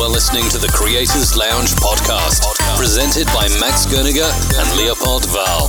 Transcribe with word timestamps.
You 0.00 0.06
are 0.06 0.12
listening 0.12 0.48
to 0.48 0.58
the 0.58 0.68
Creators 0.68 1.36
Lounge 1.36 1.74
podcast, 1.76 2.40
presented 2.78 3.26
by 3.34 3.48
Max 3.60 3.84
Gerniger 3.84 4.30
and 4.58 4.74
Leopold 4.78 5.26
Val. 5.26 5.68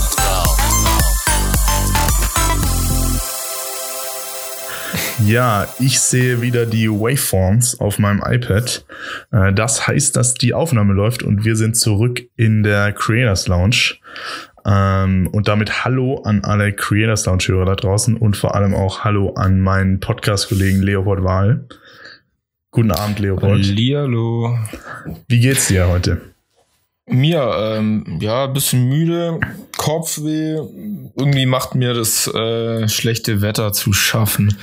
Ja, 5.28 5.68
ich 5.80 6.00
sehe 6.00 6.40
wieder 6.40 6.66
die 6.66 6.90
Waveforms 6.90 7.82
auf 7.82 8.00
meinem 8.00 8.24
iPad. 8.26 8.86
Äh, 9.34 9.52
das 9.52 9.86
heißt, 9.86 10.16
dass 10.16 10.36
die 10.36 10.54
Aufnahme 10.54 10.94
läuft 10.94 11.24
und 11.24 11.44
wir 11.44 11.58
sind 11.58 11.76
zurück 11.76 12.22
in 12.38 12.64
der 12.64 12.94
Creators 12.94 13.50
Lounge. 13.50 13.96
Ähm, 14.66 15.28
und 15.34 15.50
damit 15.50 15.84
Hallo 15.84 16.22
an 16.24 16.46
alle 16.46 16.72
Creators 16.72 17.26
Lounge-Hörer 17.26 17.66
da 17.66 17.76
draußen 17.76 18.16
und 18.16 18.38
vor 18.38 18.56
allem 18.56 18.76
auch 18.76 19.04
Hallo 19.04 19.34
an 19.34 19.60
meinen 19.60 20.00
Podcast-Kollegen 20.00 20.82
Leopold 20.82 21.22
Wahl. 21.22 21.66
Guten 22.74 22.92
Abend, 22.92 23.20
Leopold. 23.20 23.66
Hallihallo. 23.66 24.58
Wie 25.28 25.42
geht's 25.42 25.68
dir 25.68 25.90
heute? 25.90 26.22
Mir, 27.06 27.54
ähm, 27.60 28.18
ja, 28.22 28.48
bisschen 28.48 28.88
müde, 28.88 29.42
Kopfweh. 29.76 30.56
Irgendwie 31.18 31.46
macht 31.46 31.76
mir 31.76 31.94
das 31.94 32.28
äh, 32.28 32.88
schlechte 32.88 33.42
Wetter 33.42 33.74
zu 33.74 33.92
schaffen. 33.92 34.58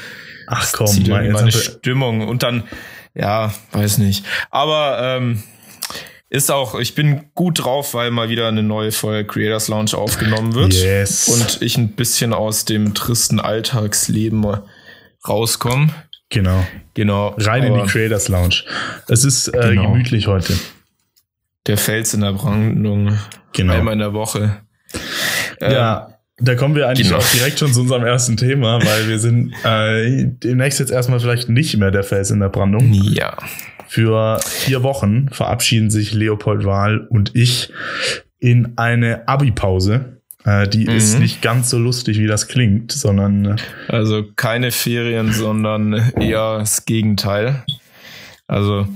Ach 0.47 0.73
komm, 0.73 0.87
Zieht 0.87 1.09
mein, 1.09 1.33
meine 1.33 1.53
Stimmung 1.53 2.27
und 2.27 2.43
dann, 2.43 2.63
ja, 3.15 3.53
weiß 3.73 3.99
nicht. 3.99 4.25
Aber 4.51 4.99
ähm, 5.03 5.43
ist 6.31 6.51
auch, 6.51 6.79
ich 6.79 6.95
bin 6.95 7.27
gut 7.35 7.63
drauf, 7.63 7.93
weil 7.93 8.11
mal 8.11 8.31
wieder 8.31 8.49
eine 8.49 8.63
neue 8.63 8.91
Folge 8.93 9.27
Creators 9.27 9.69
Lounge 9.69 9.93
aufgenommen 9.93 10.55
wird. 10.55 10.73
Yes. 10.73 11.29
Und 11.29 11.61
ich 11.61 11.77
ein 11.77 11.91
bisschen 11.93 12.33
aus 12.33 12.65
dem 12.65 12.95
tristen 12.95 13.39
Alltagsleben 13.39 14.47
rauskomme. 15.29 15.91
Genau. 16.31 16.67
Genau. 16.95 17.35
Rein 17.39 17.63
in 17.65 17.75
die 17.75 17.87
Creators 17.91 18.29
Lounge. 18.29 18.63
Es 19.09 19.25
ist 19.25 19.49
äh, 19.49 19.71
Genau. 19.75 19.93
gemütlich 19.93 20.27
heute. 20.27 20.55
Der 21.67 21.77
Fels 21.77 22.15
in 22.15 22.21
der 22.23 22.33
Brandung. 22.33 23.19
Genau. 23.53 23.75
Einmal 23.75 23.93
in 23.95 23.99
der 24.01 24.13
Woche. 24.13 24.59
Ähm, 25.61 25.73
Ja, 25.73 26.15
da 26.39 26.55
kommen 26.55 26.75
wir 26.77 26.89
eigentlich 26.89 27.09
genau. 27.09 27.19
auch 27.21 27.31
direkt 27.33 27.59
schon 27.59 27.73
zu 27.73 27.81
unserem 27.81 28.05
ersten 28.05 28.37
Thema, 28.37 28.81
weil 28.85 29.09
wir 29.09 29.19
sind 29.19 29.53
äh, 29.65 30.25
demnächst 30.27 30.79
jetzt 30.81 30.91
erstmal 30.93 31.21
vielleicht 31.21 31.49
nicht 31.49 31.77
mehr 31.77 31.91
der 31.91 32.05
Fels 32.05 32.31
in 32.31 32.41
der 32.41 32.49
Brandung. 32.49 32.93
Ja. 32.93 33.37
Für 33.89 34.39
vier 34.45 34.83
Wochen 34.83 35.29
verabschieden 35.31 35.91
sich 35.91 36.13
Leopold 36.13 36.65
Wahl 36.65 37.07
und 37.11 37.35
ich 37.35 37.73
in 38.39 38.75
eine 38.77 39.27
Abi-Pause. 39.27 40.18
Äh, 40.45 40.69
die 40.69 40.85
ist 40.85 41.15
Mhm. 41.15 41.21
nicht 41.21 41.43
ganz 41.43 41.71
so 41.71 41.79
lustig, 41.79 42.19
wie 42.19 42.27
das 42.27 42.47
klingt, 42.49 42.93
sondern 42.93 43.45
äh, 43.45 43.57
Also 43.89 44.25
keine 44.37 44.71
Ferien, 44.71 45.33
sondern 45.33 45.93
eher 46.21 46.59
das 46.59 46.85
Gegenteil. 46.85 47.65
Also, 48.47 48.87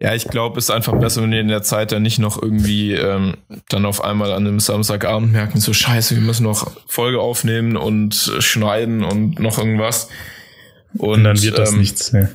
ja, 0.00 0.14
ich 0.14 0.28
glaube, 0.28 0.58
es 0.58 0.66
ist 0.66 0.70
einfach 0.70 0.94
besser, 0.98 1.22
wenn 1.22 1.32
wir 1.32 1.40
in 1.40 1.48
der 1.48 1.62
Zeit 1.62 1.90
dann 1.90 2.02
nicht 2.02 2.18
noch 2.20 2.40
irgendwie 2.40 2.92
ähm, 2.92 3.34
dann 3.68 3.84
auf 3.86 4.04
einmal 4.04 4.30
an 4.32 4.46
einem 4.46 4.60
Samstagabend 4.60 5.32
merken, 5.32 5.58
so 5.58 5.72
scheiße, 5.72 6.14
wir 6.14 6.22
müssen 6.22 6.44
noch 6.44 6.70
Folge 6.86 7.18
aufnehmen 7.20 7.76
und 7.76 8.14
schneiden 8.38 9.02
und 9.02 9.40
noch 9.40 9.58
irgendwas. 9.58 10.08
Und, 10.94 11.10
und 11.10 11.24
dann 11.24 11.42
wird 11.42 11.58
das 11.58 11.72
ähm, 11.72 11.78
nichts. 11.80 12.12
Nee. 12.12 12.28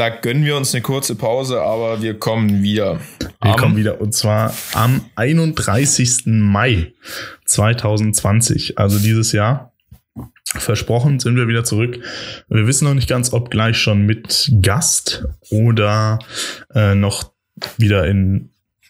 Da 0.00 0.08
gönnen 0.08 0.46
wir 0.46 0.56
uns 0.56 0.72
eine 0.74 0.80
kurze 0.80 1.14
Pause, 1.14 1.60
aber 1.60 2.00
wir 2.00 2.18
kommen 2.18 2.62
wieder. 2.62 3.00
Wir 3.42 3.50
Am- 3.52 3.56
kommen 3.56 3.76
wieder 3.76 4.00
und 4.00 4.14
zwar 4.14 4.54
am 4.72 5.04
31. 5.16 6.22
Mai 6.26 6.94
2020, 7.44 8.78
also 8.78 8.98
dieses 8.98 9.32
Jahr. 9.32 9.74
Versprochen 10.54 11.20
sind 11.20 11.36
wir 11.36 11.48
wieder 11.48 11.64
zurück. 11.64 11.98
Wir 12.48 12.66
wissen 12.66 12.86
noch 12.86 12.94
nicht 12.94 13.10
ganz, 13.10 13.34
ob 13.34 13.50
gleich 13.50 13.76
schon 13.76 14.06
mit 14.06 14.50
Gast 14.62 15.24
oder 15.50 16.18
äh, 16.74 16.94
noch 16.94 17.32
wieder 17.76 18.06
in 18.06 18.48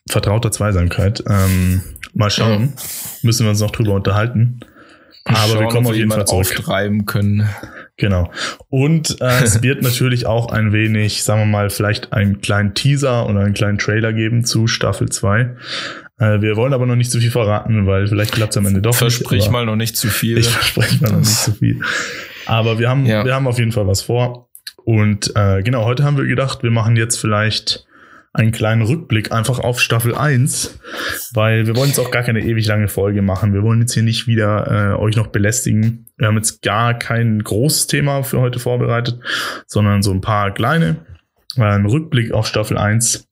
vertrauter 0.09 0.53
Zweisamkeit. 0.53 1.25
Ähm, 1.29 1.83
mal 2.15 2.31
schauen. 2.31 2.75
Müssen 3.23 3.47
wir 3.47 3.51
uns 3.51 3.59
noch 3.61 3.73
drüber 3.73 3.95
unterhalten. 3.95 4.61
Aber 5.25 5.37
wir 5.37 5.47
Schauen, 5.59 5.69
kommen 5.71 5.87
ob 5.87 5.91
auf 5.93 5.97
jeden 5.97 6.11
Fall 6.11 6.19
jemand 6.21 6.29
zurück. 6.29 6.59
auftreiben 6.61 7.05
können. 7.05 7.49
Genau. 8.01 8.33
Und 8.69 9.21
äh, 9.21 9.25
es 9.45 9.63
wird 9.63 9.83
natürlich 9.83 10.27
auch 10.27 10.51
ein 10.51 10.73
wenig, 10.73 11.23
sagen 11.23 11.43
wir 11.43 11.47
mal, 11.47 11.71
vielleicht 11.71 12.13
einen 12.13 12.41
kleinen 12.41 12.75
Teaser 12.75 13.29
oder 13.29 13.41
einen 13.41 13.55
kleinen 13.55 13.79
Trailer 13.79 14.13
geben 14.13 14.45
zu 14.45 14.67
Staffel 14.67 15.09
2. 15.11 15.55
Äh, 16.19 16.41
wir 16.41 16.57
wollen 16.57 16.73
aber 16.73 16.87
noch 16.87 16.97
nicht 16.97 17.11
zu 17.11 17.21
viel 17.21 17.31
verraten, 17.31 17.87
weil 17.87 18.09
vielleicht 18.09 18.33
klappt 18.33 18.53
es 18.53 18.57
am 18.57 18.67
Ende 18.67 18.81
doch 18.83 18.95
Versprich 18.95 19.43
nicht. 19.45 19.51
mal 19.53 19.67
noch 19.67 19.77
nicht 19.77 19.97
zu 19.97 20.09
viel. 20.09 20.39
Ich 20.39 20.49
verspreche 20.51 21.03
mal 21.05 21.13
noch 21.13 21.19
nicht 21.21 21.29
zu 21.37 21.53
viel. 21.53 21.81
Aber 22.47 22.79
wir 22.79 22.89
haben, 22.89 23.07
Ja. 23.07 23.25
wir 23.25 23.35
haben 23.35 23.47
auf 23.47 23.59
jeden 23.59 23.73
Fall 23.73 23.87
was 23.87 24.03
vor. 24.03 24.49
Und 24.85 25.33
äh, 25.37 25.63
genau, 25.63 25.85
heute 25.85 26.03
haben 26.05 26.17
wir 26.17 26.25
gedacht, 26.27 26.63
wir 26.63 26.71
machen 26.71 26.97
jetzt 26.97 27.17
vielleicht 27.21 27.85
einen 28.33 28.53
kleinen 28.53 28.83
Rückblick 28.83 29.33
einfach 29.33 29.59
auf 29.59 29.81
Staffel 29.81 30.15
1, 30.15 30.79
weil 31.35 31.67
wir 31.67 31.75
wollen 31.77 31.89
jetzt 31.89 31.99
auch 31.99 32.11
gar 32.13 32.23
keine 32.23 32.41
ewig 32.41 32.65
lange 32.67 32.87
Folge 32.89 33.23
machen. 33.23 33.53
Wir 33.55 33.63
wollen 33.63 33.81
jetzt 33.81 33.95
hier 33.95 34.05
nicht 34.05 34.27
wieder 34.29 34.93
äh, 34.95 34.97
euch 35.01 35.17
noch 35.17 35.29
belästigen. 35.29 36.07
Wir 36.17 36.29
haben 36.29 36.37
jetzt 36.37 36.63
gar 36.63 36.95
kein 36.95 37.43
großes 37.43 37.89
Thema 37.89 38.23
für 38.23 38.39
heute 38.41 38.61
vorbereitet, 38.61 39.19
sondern 39.67 40.03
so 40.03 40.13
ein 40.13 40.21
paar 40.21 40.55
kleine. 40.55 40.97
Äh, 41.57 41.63
ein 41.63 41.87
Rückblick 41.87 42.31
auf 42.33 42.47
Staffel 42.47 42.79
1 42.79 43.27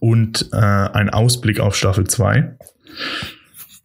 und 0.00 0.48
äh, 0.52 0.56
ein 0.56 1.10
Ausblick 1.10 1.60
auf 1.60 1.76
Staffel 1.76 2.06
2. 2.06 2.56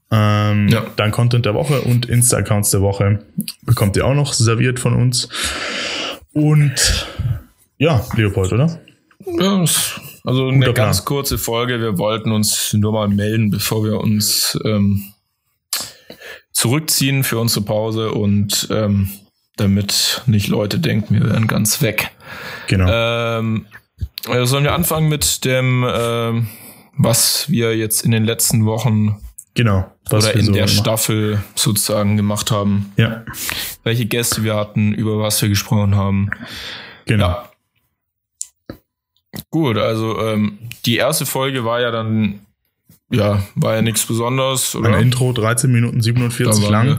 Ähm, 0.10 0.68
Ja. 0.70 0.86
Dann 0.96 1.12
Content 1.12 1.46
der 1.46 1.54
Woche 1.54 1.82
und 1.82 2.08
Insta-Accounts 2.08 2.72
der 2.72 2.82
Woche 2.82 3.20
bekommt 3.64 3.96
ihr 3.98 4.06
auch 4.06 4.16
noch 4.16 4.34
serviert 4.34 4.80
von 4.80 4.96
uns. 4.96 5.30
Und 6.34 7.08
ja, 7.78 8.04
Leopold, 8.16 8.52
oder? 8.54 8.80
Ja, 9.26 9.60
das- 9.60 10.00
also 10.28 10.48
eine 10.50 10.58
Guter 10.60 10.74
Plan. 10.74 10.88
ganz 10.88 11.06
kurze 11.06 11.38
Folge. 11.38 11.80
Wir 11.80 11.98
wollten 11.98 12.34
uns 12.34 12.74
nur 12.74 12.92
mal 12.92 13.08
melden, 13.08 13.50
bevor 13.50 13.86
wir 13.86 14.00
uns 14.02 14.60
ähm, 14.66 15.14
zurückziehen 16.52 17.24
für 17.24 17.40
unsere 17.40 17.64
Pause 17.64 18.12
und 18.12 18.68
ähm, 18.70 19.10
damit 19.56 20.24
nicht 20.26 20.50
Leute 20.50 20.80
denken, 20.80 21.14
wir 21.16 21.30
wären 21.30 21.48
ganz 21.48 21.82
weg. 21.82 22.12
Genau. 22.68 22.90
Ähm, 22.92 23.68
äh, 24.28 24.46
sollen 24.46 24.66
wir 24.66 24.74
anfangen 24.74 25.08
mit 25.08 25.46
dem, 25.46 25.88
ähm, 25.90 26.48
was 26.98 27.50
wir 27.50 27.78
jetzt 27.78 28.04
in 28.04 28.12
den 28.12 28.26
letzten 28.26 28.66
Wochen 28.66 29.22
genau. 29.54 29.90
Oder 30.12 30.36
in 30.36 30.46
so 30.46 30.52
der 30.52 30.64
machen. 30.64 30.76
Staffel 30.76 31.44
sozusagen 31.56 32.18
gemacht 32.18 32.52
haben? 32.52 32.92
Ja, 32.98 33.24
Welche 33.84 34.06
Gäste 34.06 34.44
wir 34.44 34.56
hatten, 34.56 34.94
über 34.94 35.20
was 35.20 35.42
wir 35.42 35.48
gesprochen 35.48 35.96
haben? 35.96 36.30
genau. 37.06 37.28
Ja. 37.30 37.50
Gut, 39.50 39.78
also 39.78 40.20
ähm, 40.20 40.58
die 40.86 40.98
erste 40.98 41.26
Folge 41.26 41.66
war 41.66 41.82
ja 41.82 41.92
dann, 41.92 42.40
ja, 43.10 43.44
war 43.56 43.76
ja 43.76 43.82
nichts 43.82 44.06
Besonderes, 44.06 44.76
oder? 44.76 44.96
Ein 44.96 45.04
Intro, 45.04 45.34
13 45.34 45.72
Minuten 45.72 45.98
Da 45.98 46.04
47 46.04 46.64
waren 46.64 46.72
lang. 46.72 46.88
Wir, 46.88 46.98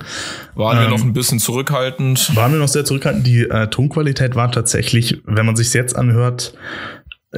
waren 0.55 0.79
wir 0.79 0.85
Ähm, 0.87 0.91
noch 0.91 1.03
ein 1.03 1.13
bisschen 1.13 1.39
zurückhaltend. 1.39 2.35
Waren 2.37 2.53
wir 2.53 2.59
noch 2.59 2.69
sehr 2.69 2.85
zurückhaltend. 2.85 3.27
Die 3.27 3.43
äh, 3.43 3.69
Tonqualität 3.69 4.35
war 4.35 4.53
tatsächlich, 4.53 5.23
wenn 5.25 5.47
man 5.47 5.57
sich 5.57 5.73
jetzt 5.75 5.97
anhört, 5.97 6.55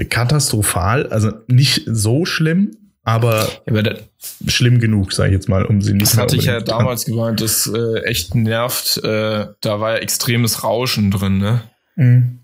katastrophal. 0.09 1.07
Also 1.09 1.33
nicht 1.49 1.83
so 1.87 2.25
schlimm, 2.25 2.77
aber 3.03 3.41
Ja, 3.41 3.49
aber 3.67 3.83
das, 3.83 3.99
schlimm 4.47 4.79
genug, 4.79 5.13
sage 5.13 5.31
ich 5.31 5.35
jetzt 5.35 5.49
mal, 5.49 5.65
um 5.65 5.81
sie 5.81 5.93
nicht 5.93 6.03
das 6.03 6.15
mehr 6.15 6.25
hatte 6.25 6.37
ich 6.37 6.45
ja 6.45 6.61
damals 6.61 7.05
gemeint, 7.05 7.41
das 7.41 7.67
äh, 7.67 8.01
echt 8.05 8.35
nervt. 8.35 8.99
Äh, 9.03 9.47
da 9.61 9.81
war 9.81 9.93
ja 9.93 9.99
extremes 9.99 10.63
Rauschen 10.63 11.11
drin, 11.11 11.39
ne? 11.39 11.63
Mhm. 11.97 12.40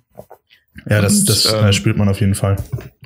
Ja, 0.89 1.01
das, 1.01 1.21
Und, 1.21 1.29
das 1.29 1.53
ähm, 1.53 1.65
äh, 1.67 1.73
spürt 1.73 1.97
man 1.97 2.09
auf 2.09 2.21
jeden 2.21 2.35
Fall. 2.35 2.57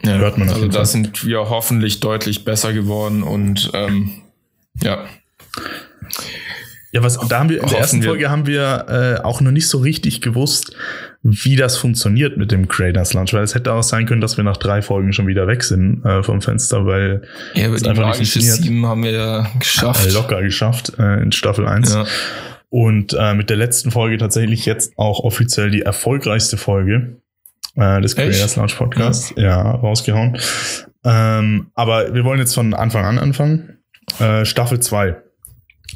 Ja, 0.05 0.19
Hört 0.19 0.37
man 0.39 0.49
auf 0.49 0.55
also 0.55 0.65
jeden 0.67 0.73
da 0.73 0.81
Fall. 0.81 0.87
sind 0.87 1.25
wir 1.25 1.49
hoffentlich 1.49 2.01
deutlich 2.01 2.45
besser 2.45 2.73
geworden 2.73 3.23
und 3.23 3.71
ähm, 3.75 4.11
ja. 4.83 5.05
Ja, 6.93 7.05
was 7.05 7.19
da 7.29 7.39
haben 7.39 7.49
wir 7.51 7.63
in 7.63 7.69
der 7.69 7.79
ersten 7.79 8.03
wir. 8.03 8.09
Folge 8.09 8.31
haben 8.31 8.47
wir 8.47 8.87
äh, 9.21 9.25
auch 9.25 9.41
noch 9.41 9.53
nicht 9.53 9.69
so 9.69 9.79
richtig 9.79 10.21
gewusst, 10.21 10.75
wie 11.23 11.55
das 11.55 11.77
funktioniert 11.77 12.37
mit 12.37 12.51
dem 12.51 12.67
Creators 12.67 13.13
Launch, 13.13 13.33
weil 13.33 13.45
es 13.45 13.55
hätte 13.55 13.73
auch 13.73 13.83
sein 13.85 14.07
können, 14.07 14.21
dass 14.21 14.37
wir 14.37 14.43
nach 14.45 14.57
drei 14.57 14.83
Folgen 14.83 15.13
schon 15.13 15.29
wieder 15.29 15.47
weg 15.47 15.63
sind 15.63 16.05
äh, 16.05 16.23
vom 16.25 16.43
Fenster, 16.43 16.87
weil 16.87 17.23
Ja, 17.55 17.67
aber 17.67 17.77
es 17.77 17.83
die 17.85 17.89
einfach 17.91 18.07
nicht 18.07 18.15
magische 18.17 18.41
funktioniert. 18.41 18.65
Sieben 18.65 18.87
haben 18.87 19.05
wir 19.05 19.13
ja 19.13 19.47
geschafft. 19.59 20.05
äh, 20.07 20.11
locker 20.11 20.43
geschafft 20.43 20.93
äh, 20.99 21.23
in 21.23 21.31
Staffel 21.31 21.67
1. 21.69 21.95
Ja. 21.95 22.07
Und 22.71 23.15
äh, 23.19 23.35
mit 23.35 23.51
der 23.51 23.57
letzten 23.57 23.91
Folge 23.93 24.19
tatsächlich 24.19 24.67
jetzt 24.67 24.93
auch 24.97 25.21
offiziell 25.21 25.71
die 25.71 25.83
erfolgreichste 25.83 26.57
Folge 26.57 27.17
äh, 27.81 28.01
des 28.01 28.17
Echt? 28.17 28.31
Creators 28.31 28.57
Launch 28.57 28.77
Podcasts. 28.77 29.35
Ja, 29.37 29.63
rausgehauen. 29.73 30.39
Ähm, 31.05 31.71
aber 31.75 32.15
wir 32.15 32.25
wollen 32.25 32.39
jetzt 32.41 32.55
von 32.55 32.75
Anfang 32.75 33.05
an 33.05 33.19
anfangen. 33.19 33.79
Äh, 34.19 34.45
Staffel 34.45 34.81
2. 34.81 35.17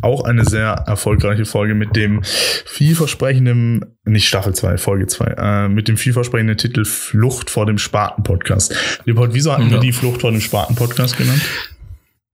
Auch 0.02 0.24
eine 0.24 0.44
sehr 0.44 0.70
erfolgreiche 0.86 1.44
Folge 1.44 1.74
mit 1.74 1.94
dem 1.94 2.20
vielversprechenden, 2.24 3.96
nicht 4.04 4.26
Staffel 4.26 4.52
2, 4.54 4.76
Folge 4.76 5.06
2, 5.06 5.24
äh, 5.38 5.68
mit 5.68 5.86
dem 5.88 5.96
vielversprechenden 5.96 6.56
Titel 6.56 6.84
Flucht 6.84 7.48
vor 7.48 7.64
dem 7.66 7.78
Spaten-Podcast. 7.78 8.74
Leopold, 9.04 9.34
wieso 9.34 9.52
hatten 9.52 9.66
wir 9.70 9.76
Ja. 9.76 9.80
die 9.80 9.92
Flucht 9.92 10.20
vor 10.22 10.32
dem 10.32 10.40
Spaten-Podcast 10.40 11.16
genannt? 11.16 11.42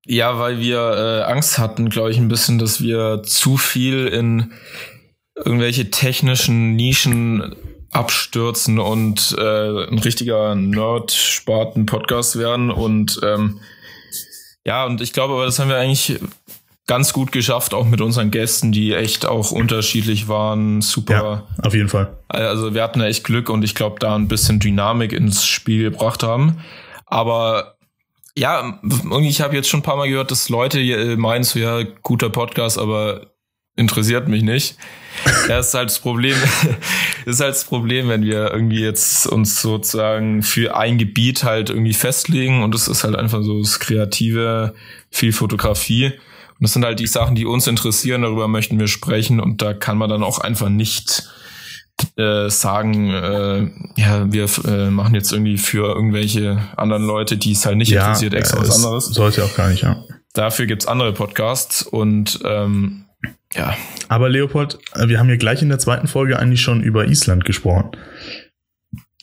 Ja, 0.06 0.38
weil 0.38 0.58
wir 0.58 0.78
äh, 1.26 1.30
Angst 1.30 1.58
hatten, 1.58 1.90
glaube 1.90 2.10
ich, 2.10 2.18
ein 2.18 2.28
bisschen, 2.28 2.58
dass 2.58 2.80
wir 2.80 3.22
zu 3.24 3.58
viel 3.58 4.06
in 4.06 4.52
irgendwelche 5.36 5.90
technischen 5.90 6.74
Nischen 6.76 7.54
abstürzen 7.92 8.78
und 8.78 9.34
äh, 9.38 9.86
ein 9.86 9.98
richtiger 9.98 10.54
Nerd-Sparten-Podcast 10.54 12.38
werden. 12.38 12.70
Und 12.70 13.20
ähm, 13.22 13.60
ja, 14.64 14.84
und 14.86 15.00
ich 15.00 15.12
glaube, 15.12 15.34
aber 15.34 15.44
das 15.44 15.58
haben 15.58 15.68
wir 15.68 15.76
eigentlich 15.76 16.20
ganz 16.86 17.12
gut 17.12 17.30
geschafft, 17.30 17.72
auch 17.72 17.86
mit 17.86 18.00
unseren 18.00 18.30
Gästen, 18.30 18.72
die 18.72 18.94
echt 18.94 19.24
auch 19.26 19.52
unterschiedlich 19.52 20.28
waren. 20.28 20.82
Super. 20.82 21.14
Ja, 21.14 21.64
auf 21.64 21.74
jeden 21.74 21.88
Fall. 21.88 22.16
Also 22.28 22.74
wir 22.74 22.82
hatten 22.82 23.00
echt 23.00 23.24
Glück 23.24 23.48
und 23.48 23.62
ich 23.62 23.74
glaube, 23.74 24.00
da 24.00 24.14
ein 24.16 24.28
bisschen 24.28 24.58
Dynamik 24.58 25.12
ins 25.12 25.46
Spiel 25.46 25.90
gebracht 25.90 26.22
haben. 26.22 26.64
Aber 27.06 27.76
ja, 28.36 28.80
irgendwie, 28.82 29.28
ich 29.28 29.40
habe 29.40 29.54
jetzt 29.54 29.68
schon 29.68 29.80
ein 29.80 29.84
paar 29.84 29.96
Mal 29.96 30.08
gehört, 30.08 30.30
dass 30.30 30.48
Leute 30.48 31.16
meinen, 31.16 31.44
so 31.44 31.58
ja, 31.58 31.82
guter 32.02 32.30
Podcast, 32.30 32.78
aber 32.78 33.29
interessiert 33.80 34.28
mich 34.28 34.42
nicht. 34.42 34.76
Das 35.48 35.68
ist 35.68 35.74
halt 35.74 35.90
das 35.90 35.98
Problem. 35.98 36.36
das 37.24 37.34
ist 37.34 37.40
halt 37.40 37.54
das 37.54 37.64
Problem, 37.64 38.08
wenn 38.08 38.22
wir 38.22 38.52
irgendwie 38.52 38.80
jetzt 38.80 39.26
uns 39.26 39.60
sozusagen 39.60 40.42
für 40.42 40.76
ein 40.76 40.98
Gebiet 40.98 41.42
halt 41.42 41.70
irgendwie 41.70 41.94
festlegen 41.94 42.62
und 42.62 42.74
das 42.74 42.86
ist 42.86 43.02
halt 43.02 43.16
einfach 43.16 43.42
so 43.42 43.60
das 43.60 43.80
Kreative, 43.80 44.74
viel 45.10 45.32
Fotografie. 45.32 46.06
Und 46.06 46.62
das 46.62 46.74
sind 46.74 46.84
halt 46.84 47.00
die 47.00 47.06
Sachen, 47.06 47.34
die 47.34 47.46
uns 47.46 47.66
interessieren, 47.66 48.22
darüber 48.22 48.46
möchten 48.46 48.78
wir 48.78 48.86
sprechen 48.86 49.40
und 49.40 49.62
da 49.62 49.74
kann 49.74 49.98
man 49.98 50.10
dann 50.10 50.22
auch 50.22 50.38
einfach 50.38 50.68
nicht 50.68 51.24
äh, 52.16 52.48
sagen, 52.48 53.10
äh, 53.10 53.70
ja, 53.96 54.32
wir 54.32 54.46
äh, 54.66 54.90
machen 54.90 55.14
jetzt 55.14 55.32
irgendwie 55.32 55.58
für 55.58 55.94
irgendwelche 55.94 56.58
anderen 56.76 57.04
Leute, 57.04 57.36
die 57.36 57.52
es 57.52 57.66
halt 57.66 57.76
nicht 57.76 57.90
ja, 57.90 58.06
interessiert, 58.06 58.34
extra 58.34 58.60
was 58.60 58.76
anderes. 58.76 59.06
Sollte 59.06 59.44
auch 59.44 59.54
gar 59.54 59.68
nicht, 59.70 59.82
ja. 59.82 60.04
Dafür 60.32 60.66
gibt's 60.66 60.86
andere 60.86 61.12
Podcasts 61.12 61.82
und 61.82 62.40
ähm, 62.44 63.06
ja. 63.54 63.76
Aber 64.08 64.28
Leopold, 64.28 64.78
äh, 64.94 65.08
wir 65.08 65.18
haben 65.18 65.28
ja 65.28 65.36
gleich 65.36 65.62
in 65.62 65.68
der 65.68 65.78
zweiten 65.78 66.06
Folge 66.06 66.38
eigentlich 66.38 66.62
schon 66.62 66.82
über 66.82 67.06
Island 67.06 67.44
gesprochen. 67.44 67.90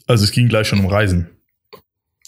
Also 0.05 0.23
es 0.23 0.31
ging 0.31 0.47
gleich 0.47 0.67
schon 0.67 0.79
um 0.79 0.88
Reisen. 0.88 1.29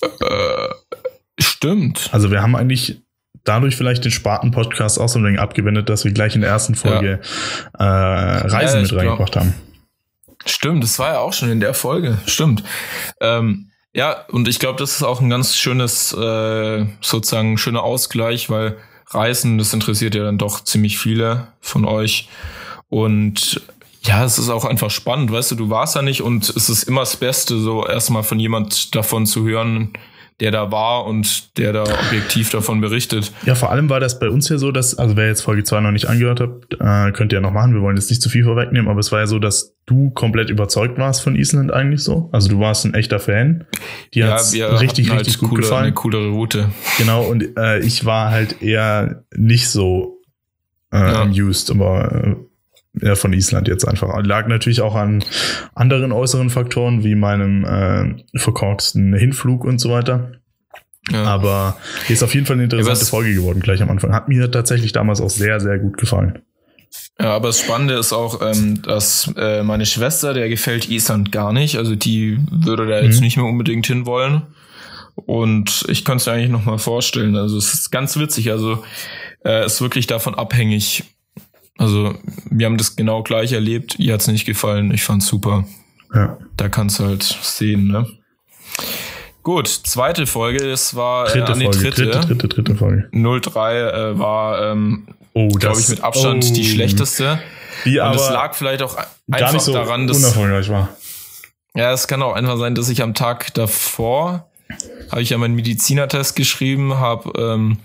Äh, 0.01 0.93
stimmt. 1.39 2.09
Also 2.11 2.31
wir 2.31 2.41
haben 2.41 2.55
eigentlich 2.55 3.01
dadurch 3.43 3.75
vielleicht 3.75 4.03
den 4.03 4.11
Sparten-Podcast 4.11 4.99
auch 4.99 5.07
so 5.09 5.19
ein 5.19 5.25
wenig 5.25 5.39
abgewendet, 5.39 5.89
dass 5.89 6.05
wir 6.05 6.11
gleich 6.11 6.35
in 6.35 6.41
der 6.41 6.49
ersten 6.49 6.75
Folge 6.75 7.19
ja. 7.79 8.37
äh, 8.43 8.47
Reisen 8.47 8.77
ja, 8.77 8.81
mit 8.81 8.93
reingebracht 8.93 9.35
haben. 9.35 9.53
Stimmt, 10.45 10.83
das 10.83 10.99
war 10.99 11.13
ja 11.13 11.19
auch 11.19 11.33
schon 11.33 11.49
in 11.49 11.59
der 11.59 11.73
Folge. 11.73 12.17
Stimmt. 12.25 12.63
Ähm, 13.19 13.71
ja, 13.93 14.25
und 14.27 14.47
ich 14.47 14.59
glaube, 14.59 14.79
das 14.79 14.91
ist 14.91 15.03
auch 15.03 15.19
ein 15.19 15.29
ganz 15.29 15.55
schönes, 15.55 16.13
äh, 16.13 16.85
sozusagen 17.01 17.57
schöner 17.57 17.83
Ausgleich, 17.83 18.49
weil 18.49 18.77
Reisen, 19.09 19.57
das 19.57 19.73
interessiert 19.73 20.15
ja 20.15 20.23
dann 20.23 20.37
doch 20.37 20.63
ziemlich 20.63 20.97
viele 20.97 21.47
von 21.61 21.85
euch. 21.85 22.29
Und 22.89 23.61
ja, 24.03 24.23
es 24.23 24.39
ist 24.39 24.49
auch 24.49 24.65
einfach 24.65 24.89
spannend, 24.89 25.31
weißt 25.31 25.51
du, 25.51 25.55
du 25.55 25.69
warst 25.69 25.95
ja 25.95 26.01
nicht 26.01 26.21
und 26.21 26.49
es 26.49 26.69
ist 26.69 26.83
immer 26.83 27.01
das 27.01 27.17
Beste, 27.17 27.59
so 27.59 27.85
erstmal 27.85 28.23
von 28.23 28.39
jemand 28.39 28.95
davon 28.95 29.25
zu 29.25 29.45
hören, 29.45 29.93
der 30.39 30.51
da 30.51 30.71
war 30.71 31.05
und 31.05 31.57
der 31.57 31.73
da 31.73 31.83
objektiv 31.83 32.49
davon 32.49 32.79
berichtet. 32.79 33.33
Ja, 33.45 33.55
vor 33.55 33.71
allem 33.71 33.89
war 33.89 33.99
das 33.99 34.19
bei 34.19 34.29
uns 34.29 34.47
ja 34.47 34.57
so, 34.57 34.71
dass, 34.71 34.97
also 34.97 35.17
wer 35.17 35.27
jetzt 35.27 35.41
Folge 35.41 35.63
2 35.63 35.81
noch 35.81 35.91
nicht 35.91 36.07
angehört 36.07 36.39
hat, 36.39 36.49
äh, 36.79 37.11
könnt 37.11 37.33
ihr 37.33 37.37
ja 37.37 37.41
noch 37.41 37.51
machen, 37.51 37.73
wir 37.73 37.81
wollen 37.81 37.97
jetzt 37.97 38.09
nicht 38.09 38.21
zu 38.21 38.29
viel 38.29 38.45
vorwegnehmen, 38.45 38.89
aber 38.89 38.99
es 38.99 39.11
war 39.11 39.19
ja 39.19 39.27
so, 39.27 39.39
dass 39.39 39.75
du 39.85 40.11
komplett 40.11 40.49
überzeugt 40.49 40.97
warst 40.97 41.21
von 41.23 41.35
Island 41.35 41.73
eigentlich 41.73 42.03
so. 42.03 42.29
Also 42.31 42.47
du 42.47 42.59
warst 42.59 42.85
ein 42.85 42.93
echter 42.93 43.19
Fan. 43.19 43.65
Die 44.13 44.19
ja, 44.19 44.31
hat's 44.31 44.53
richtig, 44.53 45.09
halt 45.09 45.21
richtig 45.21 45.39
gut 45.39 45.49
coole, 45.49 45.61
gefallen. 45.63 45.83
Eine 45.85 45.93
coolere 45.93 46.29
Route. 46.29 46.69
Genau, 46.97 47.23
und 47.23 47.57
äh, 47.57 47.79
ich 47.79 48.05
war 48.05 48.31
halt 48.31 48.61
eher 48.61 49.23
nicht 49.35 49.69
so 49.69 50.19
äh, 50.91 50.97
ja. 50.97 51.21
amused, 51.23 51.71
aber 51.71 52.11
äh, 52.11 52.35
ja, 52.93 53.15
von 53.15 53.33
Island 53.33 53.67
jetzt 53.67 53.87
einfach. 53.87 54.23
Lag 54.23 54.47
natürlich 54.47 54.81
auch 54.81 54.95
an 54.95 55.23
anderen 55.75 56.11
äußeren 56.11 56.49
Faktoren, 56.49 57.03
wie 57.03 57.15
meinem 57.15 57.65
äh, 57.65 58.37
verkorksten 58.37 59.13
Hinflug 59.13 59.63
und 59.63 59.79
so 59.79 59.91
weiter. 59.91 60.31
Ja. 61.11 61.23
Aber 61.23 61.77
ist 62.07 62.23
auf 62.23 62.33
jeden 62.33 62.45
Fall 62.45 62.55
eine 62.55 62.65
interessante 62.65 63.05
ja, 63.05 63.09
Folge 63.09 63.33
geworden, 63.33 63.61
gleich 63.61 63.81
am 63.81 63.89
Anfang. 63.89 64.13
Hat 64.13 64.27
mir 64.27 64.51
tatsächlich 64.51 64.91
damals 64.91 65.21
auch 65.21 65.29
sehr, 65.29 65.59
sehr 65.59 65.79
gut 65.79 65.97
gefallen. 65.97 66.39
Ja, 67.19 67.35
aber 67.35 67.47
das 67.49 67.59
Spannende 67.59 67.95
ist 67.95 68.13
auch, 68.13 68.41
ähm, 68.41 68.81
dass 68.81 69.31
äh, 69.37 69.63
meine 69.63 69.85
Schwester, 69.85 70.33
der 70.33 70.49
gefällt 70.49 70.89
Island 70.89 71.31
gar 71.31 71.53
nicht. 71.53 71.77
Also 71.77 71.95
die 71.95 72.39
würde 72.49 72.87
da 72.87 73.01
jetzt 73.01 73.17
mhm. 73.17 73.23
nicht 73.23 73.37
mehr 73.37 73.45
unbedingt 73.45 73.85
hinwollen. 73.87 74.43
Und 75.15 75.85
ich 75.89 76.05
kann 76.05 76.17
es 76.17 76.25
mir 76.25 76.33
eigentlich 76.33 76.49
noch 76.49 76.65
mal 76.65 76.77
vorstellen. 76.77 77.35
Also 77.35 77.57
es 77.57 77.73
ist 77.73 77.91
ganz 77.91 78.17
witzig. 78.17 78.51
Also 78.51 78.83
äh, 79.43 79.65
ist 79.65 79.81
wirklich 79.81 80.07
davon 80.07 80.35
abhängig, 80.35 81.03
also 81.79 82.13
wir 82.51 82.65
haben 82.65 82.77
das 82.77 82.95
genau 82.95 83.23
gleich 83.23 83.53
erlebt. 83.53 83.97
Ihr 83.97 84.13
hat's 84.13 84.27
nicht 84.27 84.45
gefallen. 84.45 84.93
Ich 84.93 85.03
fand's 85.03 85.27
super. 85.27 85.65
Ja. 86.13 86.37
Da 86.57 86.67
kannst 86.67 86.99
du 86.99 87.05
halt 87.05 87.23
sehen, 87.23 87.87
ne? 87.87 88.05
Gut, 89.43 89.67
zweite 89.67 90.27
Folge, 90.27 90.69
es 90.69 90.95
war 90.95 91.27
äh, 91.27 91.39
dritte 91.39 91.51
äh, 91.53 91.63
Folge, 91.63 91.77
dritte, 91.79 92.05
dritte, 92.05 92.27
dritte, 92.27 92.47
dritte 92.49 92.75
Folge. 92.75 93.09
03 93.13 93.79
äh, 93.79 94.19
war, 94.19 94.71
ähm, 94.71 95.07
oh, 95.33 95.47
glaube 95.47 95.79
ich, 95.79 95.87
mit 95.87 96.03
Abstand 96.03 96.45
oh, 96.49 96.53
die 96.53 96.65
schlechteste. 96.65 97.39
Die 97.85 98.01
aber 98.01 98.11
Und 98.11 98.21
es 98.21 98.29
lag 98.29 98.53
vielleicht 98.53 98.83
auch 98.83 98.97
einfach 99.31 99.59
so 99.59 99.71
daran, 99.71 100.05
dass. 100.05 100.35
War. 100.35 100.89
Ja, 101.73 101.93
es 101.93 102.07
kann 102.07 102.21
auch 102.21 102.33
einfach 102.33 102.57
sein, 102.57 102.75
dass 102.75 102.89
ich 102.89 103.01
am 103.01 103.13
Tag 103.13 103.53
davor 103.53 104.49
habe 105.11 105.21
ich 105.21 105.29
ja 105.31 105.37
meinen 105.37 105.55
Medizinertest 105.55 106.35
geschrieben, 106.35 106.99
habe 106.99 107.31
ähm, 107.39 107.77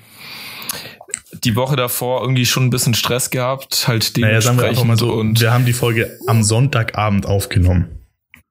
die 1.43 1.57
Woche 1.57 1.77
davor 1.77 2.23
irgendwie 2.23 2.47
schon 2.47 2.65
ein 2.65 2.71
bisschen 2.71 2.95
Stress 2.95 3.31
gehabt, 3.31 3.89
halt 3.89 4.17
dementsprechend. 4.17 4.57
Naja, 4.57 4.75
sagen 4.75 4.77
wir 4.77 4.85
mal 4.85 4.99
so, 4.99 5.13
und 5.13 5.41
wir 5.41 5.53
haben 5.53 5.65
die 5.65 5.73
Folge 5.73 6.19
am 6.27 6.43
Sonntagabend 6.43 7.27
aufgenommen. 7.27 8.05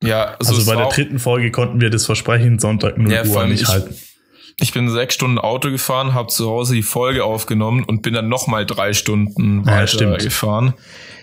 Ja, 0.03 0.35
also, 0.39 0.55
also 0.55 0.71
bei 0.71 0.75
der 0.75 0.89
dritten 0.89 1.19
Folge 1.19 1.51
konnten 1.51 1.79
wir 1.79 1.89
das 1.89 2.05
Versprechen 2.05 2.59
Sonntag 2.59 2.97
0 2.97 3.11
ja, 3.11 3.25
Uhr 3.25 3.45
nicht 3.45 3.61
ich, 3.61 3.67
halten. 3.69 3.95
Ich 4.59 4.73
bin 4.73 4.89
sechs 4.89 5.15
Stunden 5.15 5.39
Auto 5.39 5.71
gefahren, 5.71 6.13
habe 6.13 6.27
zu 6.27 6.49
Hause 6.49 6.75
die 6.75 6.83
Folge 6.83 7.23
aufgenommen 7.23 7.83
und 7.85 8.01
bin 8.01 8.13
dann 8.13 8.27
noch 8.27 8.47
mal 8.47 8.65
drei 8.65 8.93
Stunden 8.93 9.65
weiter 9.65 10.11
ja, 10.11 10.17
gefahren. 10.17 10.73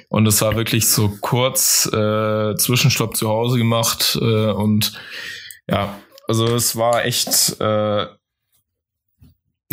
Und 0.08 0.26
es 0.26 0.40
war 0.40 0.56
wirklich 0.56 0.88
so 0.88 1.16
kurz 1.20 1.86
äh, 1.92 2.56
Zwischenstopp 2.56 3.16
zu 3.16 3.28
Hause 3.28 3.58
gemacht 3.58 4.18
äh, 4.20 4.50
und 4.50 4.92
ja, 5.68 5.96
also 6.26 6.46
es 6.54 6.74
war 6.74 7.04
echt 7.04 7.60
äh, 7.60 8.06